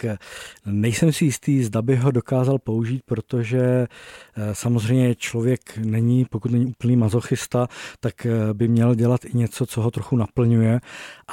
nejsem 0.67 1.13
si 1.13 1.25
jistý, 1.25 1.65
zda 1.65 1.83
by 1.83 1.97
ho 1.97 2.11
dokázal 2.11 2.59
použít, 2.59 3.03
protože 3.05 3.87
samozřejmě 4.53 5.15
člověk 5.15 5.79
není, 5.79 6.25
pokud 6.25 6.51
není 6.51 6.67
úplný 6.67 6.97
mazochista, 6.97 7.69
tak 8.01 8.27
by 8.53 8.69
měl 8.69 8.95
dělat 8.95 9.25
i 9.25 9.37
něco, 9.37 9.67
co 9.67 9.83
ho 9.83 9.91
trochu 9.91 10.17
naplňuje 10.17 10.81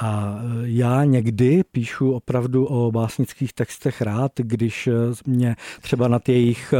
a 0.00 0.38
já 0.62 1.04
někdy 1.04 1.64
píšu 1.72 2.12
opravdu 2.12 2.66
o 2.66 2.92
básnických 2.92 3.52
textech 3.52 4.02
rád, 4.02 4.32
když 4.36 4.88
mě 5.26 5.56
třeba 5.80 6.08
nad 6.08 6.28
jejich 6.28 6.74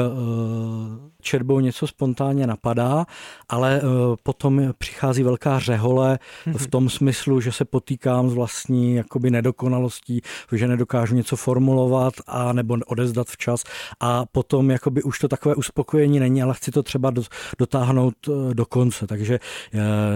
četbou 1.22 1.60
něco 1.60 1.86
spontánně 1.86 2.46
napadá, 2.46 3.06
ale 3.48 3.82
potom 4.22 4.72
přichází 4.78 5.22
velká 5.22 5.58
řehole 5.58 6.18
v 6.56 6.66
tom 6.74 6.88
smyslu, 6.88 7.40
že 7.40 7.52
se 7.52 7.64
potýkám 7.64 8.30
s 8.30 8.34
vlastní 8.34 8.94
jakoby 8.94 9.30
nedokonalostí, 9.30 10.20
že 10.52 10.68
nedokážu 10.68 11.14
něco 11.14 11.36
formulovat 11.36 12.14
a 12.26 12.52
nebo 12.52 12.76
odezdat 12.86 13.28
včas 13.28 13.64
a 14.00 14.26
potom 14.26 14.70
jakoby 14.70 15.02
už 15.02 15.18
to 15.18 15.28
takové 15.28 15.54
uspokojení 15.54 16.20
není, 16.20 16.42
ale 16.42 16.54
chci 16.54 16.70
to 16.70 16.82
třeba 16.82 17.12
dotáhnout 17.58 18.14
do 18.52 18.66
konce. 18.66 19.06
Takže 19.06 19.38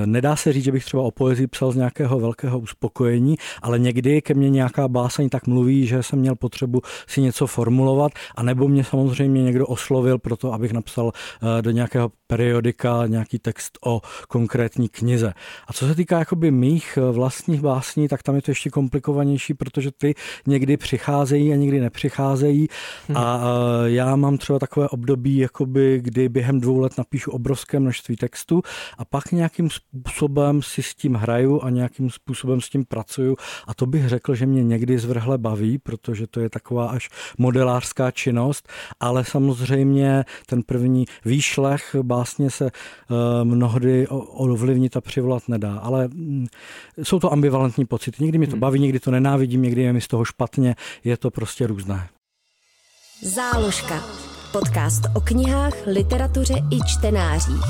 nedá 0.05 0.37
se 0.37 0.53
říct, 0.53 0.64
že 0.64 0.73
bych 0.73 0.85
třeba 0.85 1.03
o 1.03 1.11
poezii 1.11 1.47
psal 1.47 1.73
z 1.73 1.77
nějakého 1.77 2.21
velkého 2.21 2.59
uspokojení, 2.59 2.88
uspokojení, 2.99 3.37
ale 3.62 3.79
někdy 3.79 4.23
ke 4.23 4.35
mně 4.35 4.51
nějaká 4.51 4.88
báseň 4.88 5.29
tak 5.29 5.47
mluví, 5.47 5.87
že 5.87 6.03
jsem 6.03 6.18
měl 6.18 6.35
potřebu 6.35 6.81
si 7.07 7.21
něco 7.21 7.47
formulovat, 7.47 8.12
a 8.35 8.42
nebo 8.42 8.68
mě 8.68 8.85
samozřejmě 8.85 9.42
někdo 9.42 9.66
oslovil 9.66 10.18
pro 10.18 10.37
to, 10.37 10.53
abych 10.53 10.73
napsal 10.73 11.12
eh, 11.12 11.62
do 11.62 11.71
nějakého 11.71 12.12
periodika 12.27 13.07
nějaký 13.07 13.38
text 13.38 13.79
o 13.87 14.01
konkrétní 14.29 14.88
knize. 14.88 15.33
A 15.66 15.73
co 15.73 15.87
se 15.87 15.94
týká 15.94 16.18
jakoby 16.18 16.48
mých 16.51 16.99
eh, 16.99 17.13
vlastních 17.13 17.61
básní, 17.61 18.09
tak 18.09 18.23
tam 18.23 18.35
je 18.35 18.43
to 18.43 18.51
ještě 18.51 18.71
komplikovanější, 18.71 19.55
protože 19.55 19.91
ty 19.91 20.15
někdy 20.47 20.77
přicházejí 20.77 21.53
a 21.53 21.57
někdy 21.57 21.81
nepřicházejí. 21.81 22.69
Hmm. 23.09 23.17
A 23.17 23.41
eh, 23.41 23.91
já 23.91 24.17
mám 24.17 24.39
třeba 24.39 24.59
takové 24.59 24.89
období, 24.89 25.37
jakoby, 25.37 26.01
kdy 26.03 26.29
během 26.29 26.61
dvou 26.61 26.81
let 26.81 26.93
napíšu 26.99 27.31
obrovské 27.31 27.81
množství 27.81 28.17
textu 28.17 28.63
a 28.99 29.05
pak 29.05 29.33
nějakým 29.33 29.71
způsobem 29.71 30.63
si 30.63 30.83
s 30.83 30.95
tím 30.95 31.15
hraju 31.15 31.63
a 31.63 31.71
nějakým 31.71 32.11
způsobem 32.11 32.61
s 32.61 32.69
tím 32.69 32.85
pracuju 32.85 33.37
a 33.67 33.75
to 33.75 33.87
bych 33.87 34.09
řekl, 34.09 34.35
že 34.35 34.47
mě 34.47 34.65
někdy 34.65 34.99
zvrhle 34.99 35.39
baví, 35.39 35.79
protože 35.79 36.27
to 36.27 36.41
je 36.41 36.51
taková 36.51 36.89
až 36.89 37.09
modelářská 37.39 38.11
činnost, 38.11 38.69
ale 39.01 39.25
samozřejmě 39.25 40.25
ten 40.47 40.63
první 40.63 41.05
výšlech 41.25 41.97
básně 42.03 42.51
se 42.51 42.67
eh, 42.67 43.45
mnohdy 43.45 44.07
ovlivnit 44.09 44.97
a 44.97 45.01
přivolat 45.01 45.49
nedá, 45.49 45.79
ale 45.79 46.09
jsou 47.03 47.20
to 47.20 47.33
ambivalentní 47.33 47.87
pocity. 47.87 48.22
Někdy 48.22 48.38
mi 48.38 48.46
to 48.46 48.53
hmm. 48.53 48.61
baví, 48.61 48.81
někdy 48.81 49.01
to 49.01 49.11
nenávidím, 49.11 49.62
někdy 49.62 49.83
je 49.83 49.92
mi 49.92 50.01
z 50.01 50.09
toho 50.09 50.24
špatně, 50.24 50.77
je 51.05 51.16
to 51.16 51.31
prostě 51.31 51.66
různé. 51.66 52.09
Záložka. 53.22 54.05
Podcast 54.53 55.03
o 55.14 55.20
knihách, 55.20 55.87
literatuře 55.87 56.55
i 56.55 56.79
čtenářích. 56.87 57.62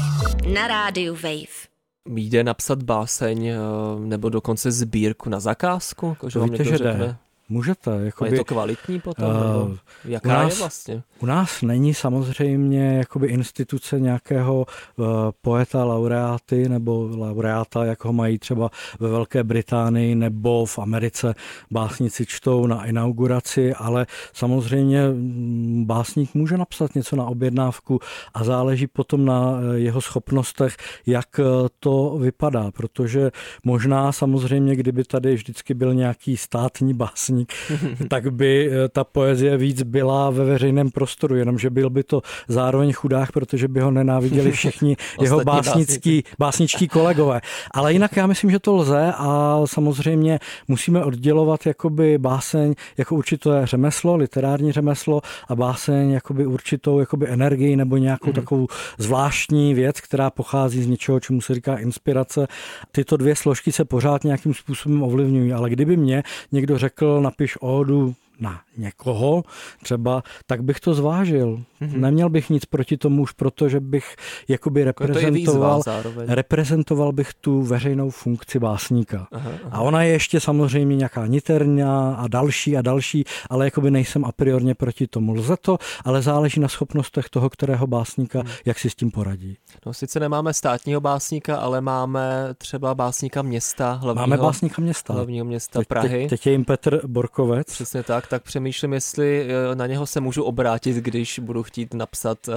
Na 0.54 0.68
rádiu 0.68 1.14
Wave 1.14 1.68
jde 2.16 2.44
napsat 2.44 2.82
báseň 2.82 3.46
eh, 3.46 3.56
nebo 3.98 4.28
dokonce 4.28 4.72
sbírku 4.72 5.30
na 5.30 5.40
zakázku? 5.40 6.06
Jako, 6.08 6.30
že 6.30 6.38
vám 6.38 6.50
Víte, 6.50 6.64
že 6.64 6.78
jde. 6.78 7.16
Můžete. 7.48 7.90
Jakoby, 8.04 8.30
je 8.30 8.36
to 8.36 8.44
kvalitní 8.44 9.00
potom? 9.00 9.26
Uh, 9.26 9.76
jaká 10.04 10.28
nás, 10.28 10.52
je 10.52 10.58
vlastně? 10.58 11.02
U 11.20 11.26
nás 11.26 11.62
není 11.62 11.94
samozřejmě 11.94 12.98
jakoby 12.98 13.26
instituce 13.26 14.00
nějakého 14.00 14.66
uh, 14.96 15.06
poeta, 15.42 15.84
laureáty 15.84 16.68
nebo 16.68 17.08
laureáta, 17.16 17.84
jak 17.84 18.04
ho 18.04 18.12
mají 18.12 18.38
třeba 18.38 18.70
ve 19.00 19.08
Velké 19.08 19.44
Británii 19.44 20.14
nebo 20.14 20.66
v 20.66 20.78
Americe. 20.78 21.34
Básnici 21.70 22.26
čtou 22.26 22.66
na 22.66 22.84
inauguraci, 22.84 23.74
ale 23.74 24.06
samozřejmě 24.32 25.08
mm, 25.08 25.84
básník 25.86 26.34
může 26.34 26.56
napsat 26.56 26.94
něco 26.94 27.16
na 27.16 27.24
objednávku 27.24 28.00
a 28.34 28.44
záleží 28.44 28.86
potom 28.86 29.24
na 29.24 29.58
eh, 29.60 29.78
jeho 29.78 30.00
schopnostech, 30.00 30.76
jak 31.06 31.40
to 31.80 32.18
vypadá, 32.20 32.70
protože 32.70 33.30
možná 33.64 34.12
samozřejmě, 34.12 34.76
kdyby 34.76 35.04
tady 35.04 35.34
vždycky 35.34 35.74
byl 35.74 35.94
nějaký 35.94 36.36
státní 36.36 36.94
básník, 36.94 37.37
básník, 37.38 37.52
tak 38.08 38.32
by 38.32 38.70
eh, 38.70 38.88
ta 38.88 39.04
poezie 39.04 39.56
víc 39.56 39.82
byla 39.82 40.30
ve 40.30 40.44
veřejném 40.44 40.90
prostoru, 40.90 41.36
jenomže 41.36 41.70
byl 41.70 41.90
by 41.90 42.02
to 42.02 42.22
zároveň 42.48 42.92
chudák, 42.92 43.32
protože 43.32 43.68
by 43.68 43.80
ho 43.80 43.90
nenáviděli 43.90 44.52
všichni 44.58 44.96
jeho 45.20 45.44
básnický, 45.44 46.24
básničtí 46.38 46.88
kolegové. 46.88 47.40
Ale 47.70 47.92
jinak 47.92 48.16
já 48.16 48.26
myslím, 48.26 48.50
že 48.50 48.58
to 48.58 48.74
lze 48.74 49.12
a 49.16 49.60
samozřejmě 49.64 50.38
musíme 50.68 51.04
oddělovat 51.04 51.66
jakoby 51.66 52.18
báseň 52.18 52.74
jako 52.98 53.14
určité 53.14 53.60
řemeslo, 53.64 54.16
literární 54.16 54.72
řemeslo 54.72 55.20
a 55.48 55.56
báseň 55.56 56.10
jakoby 56.10 56.46
určitou 56.46 57.00
jakoby 57.00 57.28
energii 57.28 57.76
nebo 57.76 57.96
nějakou 57.96 58.30
mm-hmm. 58.30 58.34
takovou 58.34 58.66
zvláštní 58.98 59.74
věc, 59.74 60.00
která 60.00 60.30
pochází 60.30 60.82
z 60.82 60.86
něčeho, 60.86 61.20
čemu 61.20 61.40
se 61.40 61.54
říká 61.54 61.76
inspirace. 61.76 62.46
Tyto 62.92 63.16
dvě 63.16 63.36
složky 63.36 63.72
se 63.72 63.84
pořád 63.84 64.24
nějakým 64.24 64.54
způsobem 64.54 65.02
ovlivňují, 65.02 65.52
ale 65.52 65.70
kdyby 65.70 65.96
mě 65.96 66.22
někdo 66.52 66.78
řekl 66.78 67.20
napiš 67.28 67.58
ódu 67.60 68.14
na 68.40 68.60
někoho 68.76 69.44
třeba, 69.82 70.22
tak 70.46 70.62
bych 70.62 70.80
to 70.80 70.94
zvážil. 70.94 71.64
Mm-hmm. 71.82 72.00
Neměl 72.00 72.28
bych 72.28 72.50
nic 72.50 72.64
proti 72.64 72.96
tomu 72.96 73.22
už 73.22 73.32
proto, 73.32 73.68
že 73.68 73.80
bych 73.80 74.16
jakoby 74.48 74.80
jako 74.80 75.06
reprezentoval, 75.06 75.82
reprezentoval 76.28 77.12
bych 77.12 77.34
tu 77.34 77.62
veřejnou 77.62 78.10
funkci 78.10 78.58
básníka. 78.58 79.28
Aha, 79.32 79.50
aha. 79.64 79.70
A 79.72 79.80
ona 79.80 80.02
je 80.02 80.12
ještě 80.12 80.40
samozřejmě 80.40 80.96
nějaká 80.96 81.26
niterná 81.26 82.14
a 82.14 82.28
další 82.28 82.76
a 82.76 82.82
další, 82.82 83.24
ale 83.50 83.64
jakoby 83.64 83.90
nejsem 83.90 84.24
a 84.24 84.32
priorně 84.32 84.74
proti 84.74 85.06
tomu. 85.06 85.34
Lze 85.34 85.56
to, 85.60 85.78
ale 86.04 86.22
záleží 86.22 86.60
na 86.60 86.68
schopnostech 86.68 87.28
toho, 87.28 87.50
kterého 87.50 87.86
básníka, 87.86 88.40
hmm. 88.40 88.48
jak 88.64 88.78
si 88.78 88.90
s 88.90 88.94
tím 88.94 89.10
poradí. 89.10 89.56
No 89.86 89.94
sice 89.94 90.20
nemáme 90.20 90.54
státního 90.54 91.00
básníka, 91.00 91.56
ale 91.56 91.80
máme 91.80 92.54
třeba 92.58 92.94
básníka 92.94 93.42
města, 93.42 93.92
hlavního, 93.92 94.26
Máme 94.26 94.42
básníka 94.42 94.82
města. 94.82 95.14
Hlavního 95.14 95.44
města 95.44 95.80
Prahy. 95.88 96.08
Teď, 96.08 96.30
teď 96.30 96.46
je 96.46 96.52
jim 96.52 96.64
Petr 96.64 97.06
Borkovec. 97.06 97.66
Přesně 97.72 98.02
tak 98.02 98.26
tak 98.26 98.42
přemýšlím, 98.42 98.92
jestli 98.92 99.48
eh, 99.72 99.74
na 99.74 99.86
něho 99.86 100.06
se 100.06 100.20
můžu 100.20 100.42
obrátit, 100.42 100.96
když 100.96 101.38
budu 101.38 101.62
chtít 101.68 101.94
napsat, 101.94 102.38
uh, 102.48 102.54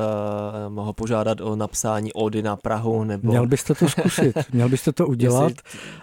mohu 0.74 0.94
požádat 0.94 1.42
o 1.42 1.56
napsání 1.56 2.14
ody 2.14 2.44
na 2.44 2.56
Prahu, 2.56 3.04
nebo... 3.04 3.32
Měl 3.32 3.48
byste 3.48 3.76
to 3.76 3.90
zkusit, 3.90 4.38
měl 4.54 4.70
byste 4.70 4.92
to 4.92 5.08
udělat. 5.08 5.54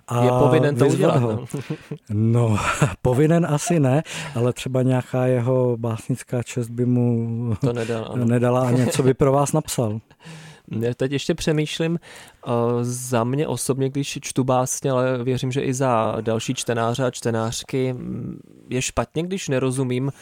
A 0.09 0.25
je 0.25 0.31
povinen 0.31 0.77
to 0.77 0.87
udělat. 0.87 1.23
Ho. 1.23 1.31
No. 1.31 1.47
no, 2.49 2.59
povinen 3.03 3.47
asi 3.51 3.81
ne, 3.81 4.03
ale 4.35 4.53
třeba 4.53 4.83
nějaká 4.83 5.27
jeho 5.27 5.77
básnická 5.77 6.43
čest 6.43 6.69
by 6.69 6.87
mu 6.87 7.55
to 7.61 7.73
nedala, 7.73 8.17
nedala 8.17 8.69
a 8.69 8.71
něco 8.71 9.03
by 9.03 9.15
pro 9.15 9.33
vás 9.33 9.53
napsal. 9.53 10.01
Teď 10.95 11.13
ještě 11.13 11.35
přemýšlím, 11.35 11.99
uh, 12.47 12.53
za 12.83 13.25
mě 13.25 13.47
osobně, 13.47 13.89
když 13.89 14.19
čtu 14.23 14.45
básně, 14.45 14.91
ale 14.91 15.25
věřím, 15.25 15.53
že 15.53 15.61
i 15.61 15.75
za 15.75 16.17
další 16.21 16.55
čtenáře 16.55 17.05
a 17.05 17.11
čtenářky, 17.11 17.93
mm, 17.93 18.41
je 18.69 18.83
špatně, 18.83 19.23
když 19.23 19.49
nerozumím 19.49 20.13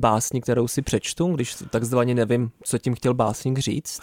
básni, 0.00 0.40
kterou 0.40 0.68
si 0.68 0.82
přečtu, 0.82 1.32
když 1.34 1.56
takzvaně 1.70 2.14
nevím, 2.14 2.50
co 2.64 2.78
tím 2.78 2.94
chtěl 2.94 3.14
básník 3.14 3.58
říct. 3.58 4.00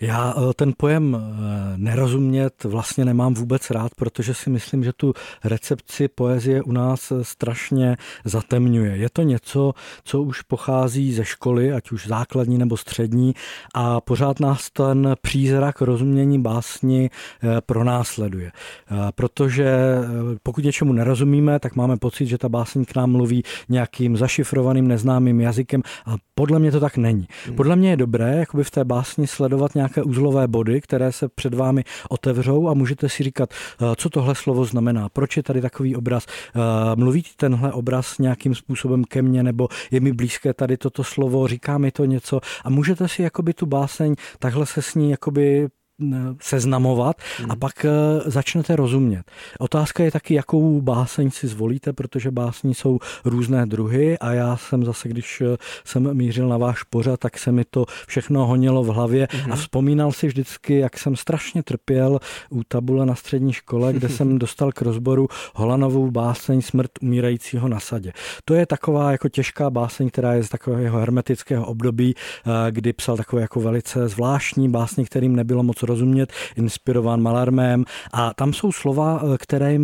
Já 0.00 0.34
eh, 0.36 0.54
ten 0.54 0.72
pojem 0.76 1.16
eh, 1.16 1.72
nerozumět 1.76 2.64
vlastně 2.64 3.04
nemám 3.04 3.34
vůbec 3.34 3.70
rád, 3.70 3.94
protože 3.94 4.34
si 4.34 4.50
myslím, 4.50 4.84
že 4.84 4.92
tu 4.92 5.12
recepci 5.44 6.08
poezie 6.08 6.62
u 6.62 6.72
nás 6.72 7.12
eh, 7.12 7.24
strašně 7.24 7.96
zatemňuje. 8.24 8.96
Je 8.96 9.10
to 9.10 9.22
něco, 9.22 9.72
co 10.04 10.22
už 10.22 10.42
pochází 10.42 11.12
ze 11.14 11.24
školy, 11.24 11.72
ať 11.72 11.90
už 11.92 12.06
základní 12.06 12.58
nebo 12.58 12.76
střední, 12.76 13.34
a 13.74 14.00
pořád 14.00 14.40
nás 14.40 14.70
ten 14.70 15.14
přízrak 15.22 15.80
rozumění 15.80 16.42
básni 16.42 17.10
pronásleduje. 17.66 18.52
Protože 19.14 19.96
pokud 20.42 20.64
něčemu 20.64 20.92
nerozumíme, 20.92 21.58
tak 21.58 21.76
máme 21.76 21.96
pocit, 21.96 22.26
že 22.26 22.38
ta 22.38 22.48
básní 22.48 22.84
k 22.84 22.94
nám 22.94 23.10
mluví 23.10 23.42
nějakým 23.68 24.16
zašifrovaným 24.16 24.88
neznámým 24.88 25.40
jazykem 25.40 25.82
a 26.06 26.14
podle 26.34 26.58
mě 26.58 26.72
to 26.72 26.80
tak 26.80 26.96
není. 26.96 27.26
Hmm. 27.46 27.56
Podle 27.56 27.76
mě 27.76 27.90
je 27.90 27.96
dobré 27.96 28.36
jakoby 28.36 28.64
v 28.64 28.70
té 28.70 28.84
básni 28.84 29.26
sledovat 29.26 29.74
nějak 29.74 29.89
nějaké 29.96 30.02
uzlové 30.02 30.48
body, 30.48 30.80
které 30.80 31.12
se 31.12 31.28
před 31.28 31.54
vámi 31.54 31.84
otevřou 32.08 32.68
a 32.68 32.74
můžete 32.74 33.08
si 33.08 33.22
říkat, 33.22 33.50
eh, 33.52 33.84
co 33.96 34.10
tohle 34.10 34.34
slovo 34.34 34.64
znamená, 34.64 35.08
proč 35.08 35.36
je 35.36 35.42
tady 35.42 35.60
takový 35.60 35.96
obraz, 35.96 36.26
eh, 36.26 36.60
mluví 36.96 37.24
tenhle 37.36 37.72
obraz 37.72 38.18
nějakým 38.18 38.54
způsobem 38.54 39.04
ke 39.04 39.22
mně, 39.22 39.42
nebo 39.42 39.68
je 39.90 40.00
mi 40.00 40.12
blízké 40.12 40.54
tady 40.54 40.76
toto 40.76 41.04
slovo, 41.04 41.46
říká 41.46 41.78
mi 41.78 41.90
to 41.90 42.04
něco? 42.04 42.40
A 42.64 42.70
můžete 42.70 43.08
si 43.08 43.22
jakoby 43.22 43.54
tu 43.54 43.66
báseň 43.66 44.14
takhle 44.38 44.66
se 44.66 44.82
s 44.82 44.94
ní 44.94 45.10
jakoby 45.10 45.68
seznamovat 46.42 47.16
a 47.38 47.42
hmm. 47.42 47.58
pak 47.58 47.84
eh, 47.84 47.90
začnete 48.30 48.76
rozumět. 48.76 49.22
Otázka 49.58 50.04
je 50.04 50.10
taky, 50.10 50.34
jakou 50.34 50.80
báseň 50.80 51.30
si 51.30 51.48
zvolíte, 51.48 51.92
protože 51.92 52.30
básní 52.30 52.74
jsou 52.74 52.98
různé 53.24 53.66
druhy 53.66 54.18
a 54.18 54.32
já 54.32 54.56
jsem 54.56 54.84
zase, 54.84 55.08
když 55.08 55.40
eh, 55.40 55.56
jsem 55.84 56.14
mířil 56.14 56.48
na 56.48 56.58
váš 56.58 56.82
pořad, 56.82 57.20
tak 57.20 57.38
se 57.38 57.52
mi 57.52 57.64
to 57.70 57.84
všechno 58.06 58.46
honilo 58.46 58.84
v 58.84 58.86
hlavě 58.86 59.26
a 59.26 59.36
hmm. 59.36 59.56
vzpomínal 59.56 60.12
si 60.12 60.26
vždycky, 60.26 60.78
jak 60.78 60.98
jsem 60.98 61.16
strašně 61.16 61.62
trpěl 61.62 62.18
u 62.50 62.64
tabule 62.64 63.06
na 63.06 63.14
střední 63.14 63.52
škole, 63.52 63.92
kde 63.92 64.08
jsem 64.16 64.38
dostal 64.38 64.72
k 64.72 64.82
rozboru 64.82 65.28
Holanovou 65.54 66.10
báseň 66.10 66.62
Smrt 66.62 66.90
umírajícího 67.02 67.68
na 67.68 67.80
sadě. 67.80 68.12
To 68.44 68.54
je 68.54 68.66
taková 68.66 69.12
jako 69.12 69.28
těžká 69.28 69.70
báseň, 69.70 70.10
která 70.10 70.32
je 70.32 70.42
z 70.42 70.48
takového 70.48 70.98
hermetického 70.98 71.66
období, 71.66 72.14
eh, 72.14 72.50
kdy 72.70 72.92
psal 72.92 73.16
takové 73.16 73.42
jako 73.42 73.60
velice 73.60 74.08
zvláštní 74.08 74.68
básně, 74.68 75.04
kterým 75.04 75.36
nebylo 75.36 75.62
moc 75.62 75.82
rozumět, 75.90 76.32
inspirován 76.56 77.22
Malarmem 77.22 77.84
a 78.12 78.34
tam 78.34 78.52
jsou 78.52 78.72
slova, 78.72 79.22
eh, 79.22 79.38
které, 79.38 79.78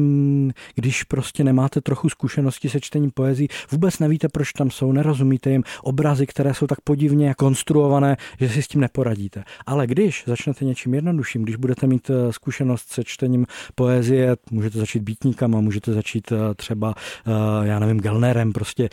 když 0.75 1.03
prostě 1.03 1.45
nemáte 1.45 1.81
trochu 1.81 2.09
zkušenosti 2.09 2.69
se 2.69 2.81
čtením 2.81 3.11
poezí, 3.11 3.49
vůbec 3.71 3.99
nevíte, 3.99 4.29
proč 4.29 4.53
tam 4.53 4.71
jsou, 4.71 4.93
nerozumíte 4.93 5.51
jim, 5.51 5.63
obrazy, 5.83 6.27
které 6.27 6.55
jsou 6.55 6.67
tak 6.67 6.81
podivně 6.81 7.35
konstruované, 7.35 8.17
že 8.41 8.49
si 8.49 8.63
s 8.63 8.69
tím 8.69 8.81
neporadíte. 8.81 9.45
Ale 9.67 9.87
když 9.87 10.25
začnete 10.27 10.65
něčím 10.65 10.95
jednodušším, 10.95 11.43
když 11.43 11.57
budete 11.57 11.87
mít 11.87 12.11
eh, 12.11 12.33
zkušenost 12.33 12.89
se 12.89 13.05
čtením 13.05 13.47
poezie, 13.75 14.37
můžete 14.51 14.79
začít 14.79 15.03
býtníkama, 15.03 15.61
můžete 15.61 15.93
začít 15.93 16.33
eh, 16.33 16.55
třeba, 16.55 16.95
já 17.63 17.79
nevím, 17.79 18.01
Gelnerem, 18.01 18.53
prostě 18.53 18.89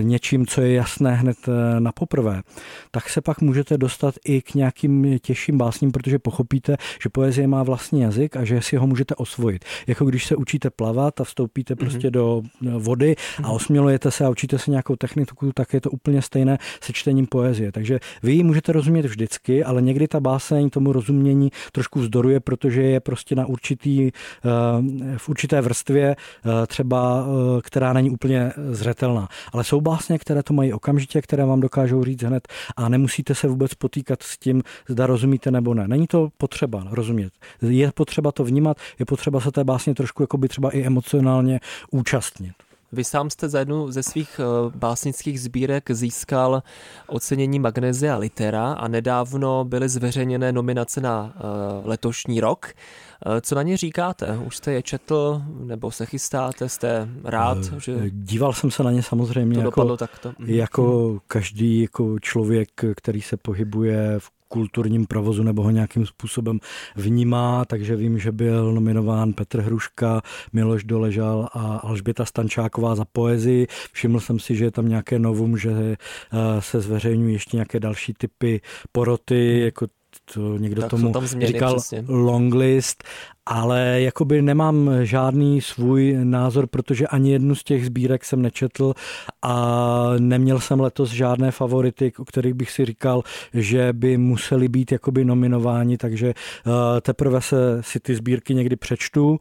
něčím, 0.00 0.46
co 0.46 0.60
je 0.60 0.72
jasné 0.72 1.14
hned 1.14 1.36
na 1.78 1.92
poprvé, 1.92 2.42
tak 2.90 3.08
se 3.08 3.20
pak 3.20 3.40
můžete 3.40 3.78
dostat 3.78 4.14
i 4.24 4.42
k 4.42 4.54
nějakým 4.54 5.18
těžším 5.18 5.58
básním, 5.58 5.92
protože 5.92 6.18
pochopíte, 6.18 6.57
pochopíte, 6.60 6.76
že 7.02 7.08
poezie 7.08 7.46
má 7.46 7.62
vlastní 7.62 8.00
jazyk 8.00 8.36
a 8.36 8.44
že 8.44 8.62
si 8.62 8.76
ho 8.76 8.86
můžete 8.86 9.14
osvojit. 9.14 9.64
Jako 9.86 10.04
když 10.04 10.26
se 10.26 10.36
učíte 10.36 10.70
plavat 10.70 11.20
a 11.20 11.24
vstoupíte 11.24 11.74
mm-hmm. 11.74 11.78
prostě 11.78 12.10
do 12.10 12.42
vody 12.78 13.16
a 13.38 13.42
mhm. 13.42 13.50
osmělujete 13.50 14.10
se 14.10 14.24
a 14.24 14.30
učíte 14.30 14.58
se 14.58 14.70
nějakou 14.70 14.96
techniku, 14.96 15.52
tak 15.54 15.74
je 15.74 15.80
to 15.80 15.90
úplně 15.90 16.22
stejné 16.22 16.58
se 16.80 16.92
čtením 16.92 17.26
poezie. 17.26 17.72
Takže 17.72 18.00
vy 18.22 18.32
ji 18.32 18.42
můžete 18.42 18.72
rozumět 18.72 19.06
vždycky, 19.06 19.64
ale 19.64 19.82
někdy 19.82 20.08
ta 20.08 20.20
báseň 20.20 20.70
tomu 20.70 20.92
rozumění 20.92 21.50
trošku 21.72 22.00
vzdoruje, 22.00 22.40
protože 22.40 22.82
je 22.82 23.00
prostě 23.00 23.34
na 23.34 23.46
určitý, 23.46 24.08
eh, 24.08 24.12
v 25.16 25.28
určité 25.28 25.60
vrstvě 25.60 26.16
eh, 26.16 26.66
třeba, 26.66 27.26
eh, 27.26 27.60
která 27.62 27.92
není 27.92 28.10
úplně 28.10 28.52
zřetelná. 28.70 29.28
Ale 29.52 29.64
jsou 29.64 29.80
básně, 29.80 30.18
které 30.18 30.42
to 30.42 30.54
mají 30.54 30.72
okamžitě, 30.72 31.22
které 31.22 31.44
vám 31.44 31.60
dokážou 31.60 32.04
říct 32.04 32.22
hned 32.22 32.48
a 32.76 32.88
nemusíte 32.88 33.34
se 33.34 33.48
vůbec 33.48 33.74
potýkat 33.74 34.22
s 34.22 34.38
tím, 34.38 34.62
zda 34.88 35.06
rozumíte 35.06 35.50
nebo 35.50 35.74
ne. 35.74 35.88
Není 35.88 36.06
to 36.06 36.28
potřeba 36.48 36.86
rozumět. 36.90 37.32
Je 37.62 37.92
potřeba 37.92 38.32
to 38.32 38.44
vnímat, 38.44 38.76
je 38.98 39.06
potřeba 39.06 39.40
se 39.40 39.52
té 39.52 39.64
básně 39.64 39.94
trošku 39.94 40.22
jako 40.22 40.38
by 40.38 40.48
třeba 40.48 40.70
i 40.70 40.82
emocionálně 40.82 41.60
účastnit. 41.90 42.52
Vy 42.92 43.04
sám 43.04 43.30
jste 43.30 43.48
za 43.48 43.58
jednu 43.58 43.92
ze 43.92 44.02
svých 44.02 44.40
eh, 44.40 44.70
básnických 44.76 45.40
sbírek 45.40 45.90
získal 45.90 46.62
ocenění 47.06 47.58
Magnesia 47.58 48.16
Litera 48.16 48.72
a 48.72 48.88
nedávno 48.88 49.64
byly 49.64 49.88
zveřejněné 49.88 50.52
nominace 50.52 51.00
na 51.00 51.32
eh, 51.36 51.40
letošní 51.84 52.40
rok. 52.40 52.66
Eh, 52.66 53.40
co 53.40 53.54
na 53.54 53.62
ně 53.62 53.76
říkáte? 53.76 54.38
Už 54.46 54.56
jste 54.56 54.72
je 54.72 54.82
četl 54.82 55.42
nebo 55.60 55.90
se 55.90 56.06
chystáte? 56.06 56.68
Jste 56.68 57.08
rád? 57.24 57.58
Že 57.78 58.10
Díval 58.10 58.52
jsem 58.52 58.70
se 58.70 58.82
na 58.82 58.90
ně 58.90 59.02
samozřejmě 59.02 59.54
to 59.54 59.64
jako, 59.64 59.96
takto. 59.96 60.32
Mhm. 60.38 60.50
jako 60.50 61.18
každý 61.26 61.80
jako 61.80 62.18
člověk, 62.18 62.68
který 62.96 63.22
se 63.22 63.36
pohybuje 63.36 64.14
v 64.18 64.30
kulturním 64.48 65.06
provozu 65.06 65.42
nebo 65.42 65.62
ho 65.62 65.70
nějakým 65.70 66.06
způsobem 66.06 66.60
vnímá, 66.96 67.64
takže 67.64 67.96
vím, 67.96 68.18
že 68.18 68.32
byl 68.32 68.72
nominován 68.72 69.32
Petr 69.32 69.60
Hruška, 69.60 70.22
Miloš 70.52 70.84
Doležal 70.84 71.48
a 71.52 71.76
Alžběta 71.76 72.24
Stančáková 72.24 72.94
za 72.94 73.04
poezii. 73.12 73.66
Všiml 73.92 74.20
jsem 74.20 74.38
si, 74.38 74.56
že 74.56 74.64
je 74.64 74.70
tam 74.70 74.88
nějaké 74.88 75.18
novum, 75.18 75.58
že 75.58 75.70
eh, 75.70 75.96
se 76.58 76.80
zveřejňují 76.80 77.32
ještě 77.32 77.56
nějaké 77.56 77.80
další 77.80 78.14
typy 78.14 78.60
poroty, 78.92 79.60
jako 79.60 79.86
to 80.34 80.56
někdo 80.58 80.80
tak 80.80 80.90
tomu 80.90 81.12
tam 81.12 81.26
změny, 81.26 81.52
říkal 81.52 81.76
přesně. 81.76 82.04
longlist, 82.08 83.04
ale 83.50 84.00
jakoby 84.00 84.42
nemám 84.42 84.90
žádný 85.02 85.60
svůj 85.60 86.18
názor, 86.24 86.66
protože 86.66 87.06
ani 87.06 87.32
jednu 87.32 87.54
z 87.54 87.64
těch 87.64 87.86
sbírek 87.86 88.24
jsem 88.24 88.42
nečetl 88.42 88.94
a 89.42 90.12
neměl 90.18 90.60
jsem 90.60 90.80
letos 90.80 91.10
žádné 91.10 91.50
favority, 91.50 92.12
o 92.18 92.24
kterých 92.24 92.54
bych 92.54 92.70
si 92.70 92.84
říkal, 92.84 93.22
že 93.54 93.92
by 93.92 94.16
museli 94.16 94.68
být 94.68 94.92
jakoby 94.92 95.24
nominováni, 95.24 95.96
takže 95.96 96.28
eh, 96.28 97.00
teprve 97.00 97.40
se 97.40 97.56
si 97.80 98.00
ty 98.00 98.14
sbírky 98.14 98.54
někdy 98.54 98.76
přečtu 98.76 99.38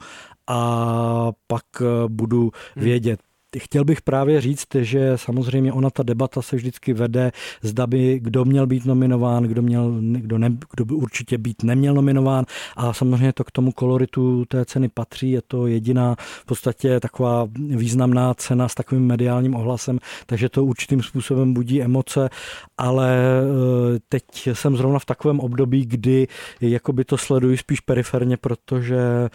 a 0.47 1.31
pak 1.47 1.65
eh, 1.81 1.85
budu 2.07 2.41
hmm. 2.41 2.85
vědět. 2.85 3.19
Chtěl 3.57 3.85
bych 3.85 4.01
právě 4.01 4.41
říct, 4.41 4.67
že 4.81 5.11
samozřejmě 5.15 5.73
ona 5.73 5.89
ta 5.89 6.03
debata 6.03 6.41
se 6.41 6.55
vždycky 6.55 6.93
vede, 6.93 7.31
zda 7.61 7.87
by 7.87 8.19
kdo 8.19 8.45
měl 8.45 8.67
být 8.67 8.85
nominován, 8.85 9.43
kdo, 9.43 9.61
měl, 9.61 9.97
kdo, 10.01 10.37
ne, 10.37 10.57
kdo 10.71 10.85
by 10.85 10.93
určitě 10.93 11.37
být 11.37 11.63
neměl 11.63 11.93
nominován. 11.93 12.45
A 12.75 12.93
samozřejmě 12.93 13.33
to 13.33 13.43
k 13.43 13.51
tomu 13.51 13.71
koloritu 13.71 14.45
té 14.45 14.65
ceny 14.65 14.89
patří, 14.89 15.31
je 15.31 15.41
to 15.47 15.67
jediná 15.67 16.15
v 16.19 16.45
podstatě 16.45 16.99
taková 16.99 17.47
významná 17.59 18.33
cena 18.33 18.67
s 18.67 18.75
takovým 18.75 19.05
mediálním 19.05 19.55
ohlasem, 19.55 19.99
takže 20.25 20.49
to 20.49 20.65
určitým 20.65 21.03
způsobem 21.03 21.53
budí 21.53 21.81
emoce, 21.81 22.29
ale 22.77 23.17
eh, 23.17 23.99
teď 24.09 24.23
jsem 24.53 24.77
zrovna 24.77 24.99
v 24.99 25.05
takovém 25.05 25.39
období, 25.39 25.85
kdy 25.85 26.27
jakoby 26.61 27.05
to 27.05 27.17
sleduji 27.17 27.57
spíš 27.57 27.79
periferně, 27.79 28.37
protože 28.37 28.97
eh, 28.97 29.29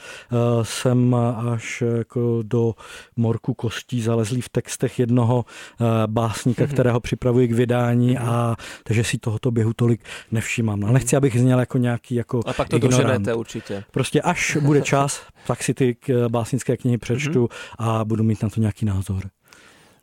jsem 0.62 1.14
až 1.46 1.82
jako 1.96 2.42
do 2.42 2.74
morku 3.16 3.54
kostí 3.54 4.01
zalezlý 4.02 4.40
v 4.40 4.48
textech 4.48 4.98
jednoho 4.98 5.44
eh, 5.44 5.84
básníka, 6.06 6.64
mhm. 6.64 6.72
kterého 6.72 7.00
připravuji 7.00 7.48
k 7.48 7.52
vydání 7.52 8.12
mhm. 8.12 8.28
a 8.28 8.56
takže 8.84 9.04
si 9.04 9.18
tohoto 9.18 9.50
běhu 9.50 9.72
tolik 9.72 10.00
nevšímám. 10.30 10.84
Ale 10.84 10.92
nechci, 10.92 11.16
abych 11.16 11.40
zněl 11.40 11.60
jako 11.60 11.78
nějaký 11.78 12.14
jako 12.14 12.40
A 12.46 12.52
pak 12.52 12.68
to 12.68 12.76
ignorant. 12.76 13.02
doženete 13.02 13.34
určitě. 13.34 13.84
Prostě 13.90 14.22
až 14.22 14.56
bude 14.60 14.80
čas, 14.80 15.22
tak 15.46 15.62
si 15.62 15.74
ty 15.74 15.96
básnické 16.28 16.76
knihy 16.76 16.98
přečtu 16.98 17.40
mhm. 17.40 17.88
a 17.88 18.04
budu 18.04 18.24
mít 18.24 18.42
na 18.42 18.48
to 18.48 18.60
nějaký 18.60 18.86
názor. 18.86 19.22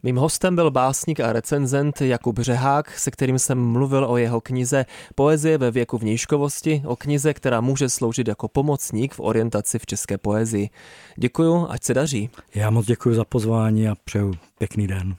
Mým 0.03 0.15
hostem 0.15 0.55
byl 0.55 0.71
básník 0.71 1.19
a 1.19 1.33
recenzent 1.33 2.01
Jakub 2.01 2.39
Řehák, 2.39 2.99
se 2.99 3.11
kterým 3.11 3.39
jsem 3.39 3.59
mluvil 3.59 4.05
o 4.05 4.17
jeho 4.17 4.41
knize 4.41 4.85
Poezie 5.15 5.57
ve 5.57 5.71
věku 5.71 5.97
vnějškovosti, 5.97 6.83
o 6.85 6.95
knize, 6.95 7.33
která 7.33 7.61
může 7.61 7.89
sloužit 7.89 8.27
jako 8.27 8.47
pomocník 8.47 9.13
v 9.13 9.19
orientaci 9.19 9.79
v 9.79 9.85
české 9.85 10.17
poezii. 10.17 10.69
Děkuju, 11.15 11.67
ať 11.69 11.83
se 11.83 11.93
daří. 11.93 12.29
Já 12.55 12.69
moc 12.69 12.85
děkuji 12.85 13.15
za 13.15 13.25
pozvání 13.25 13.87
a 13.87 13.95
přeju 14.03 14.33
pěkný 14.57 14.87
den. 14.87 15.15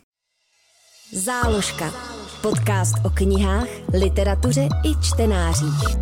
Záložka. 1.13 1.95
Podcast 2.43 2.95
o 3.05 3.11
knihách, 3.11 3.69
literatuře 3.95 4.69
i 4.85 5.01
čtenářích. 5.03 5.97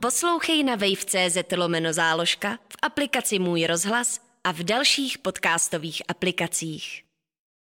Poslouchej 0.00 0.64
na 0.64 0.74
wave.cz 0.74 1.56
lomeno 1.56 1.92
záložka, 1.92 2.52
v 2.52 2.76
aplikaci 2.82 3.38
Můj 3.38 3.66
rozhlas 3.66 4.20
a 4.44 4.52
v 4.52 4.58
dalších 4.58 5.18
podcastových 5.18 6.02
aplikacích. 6.08 7.05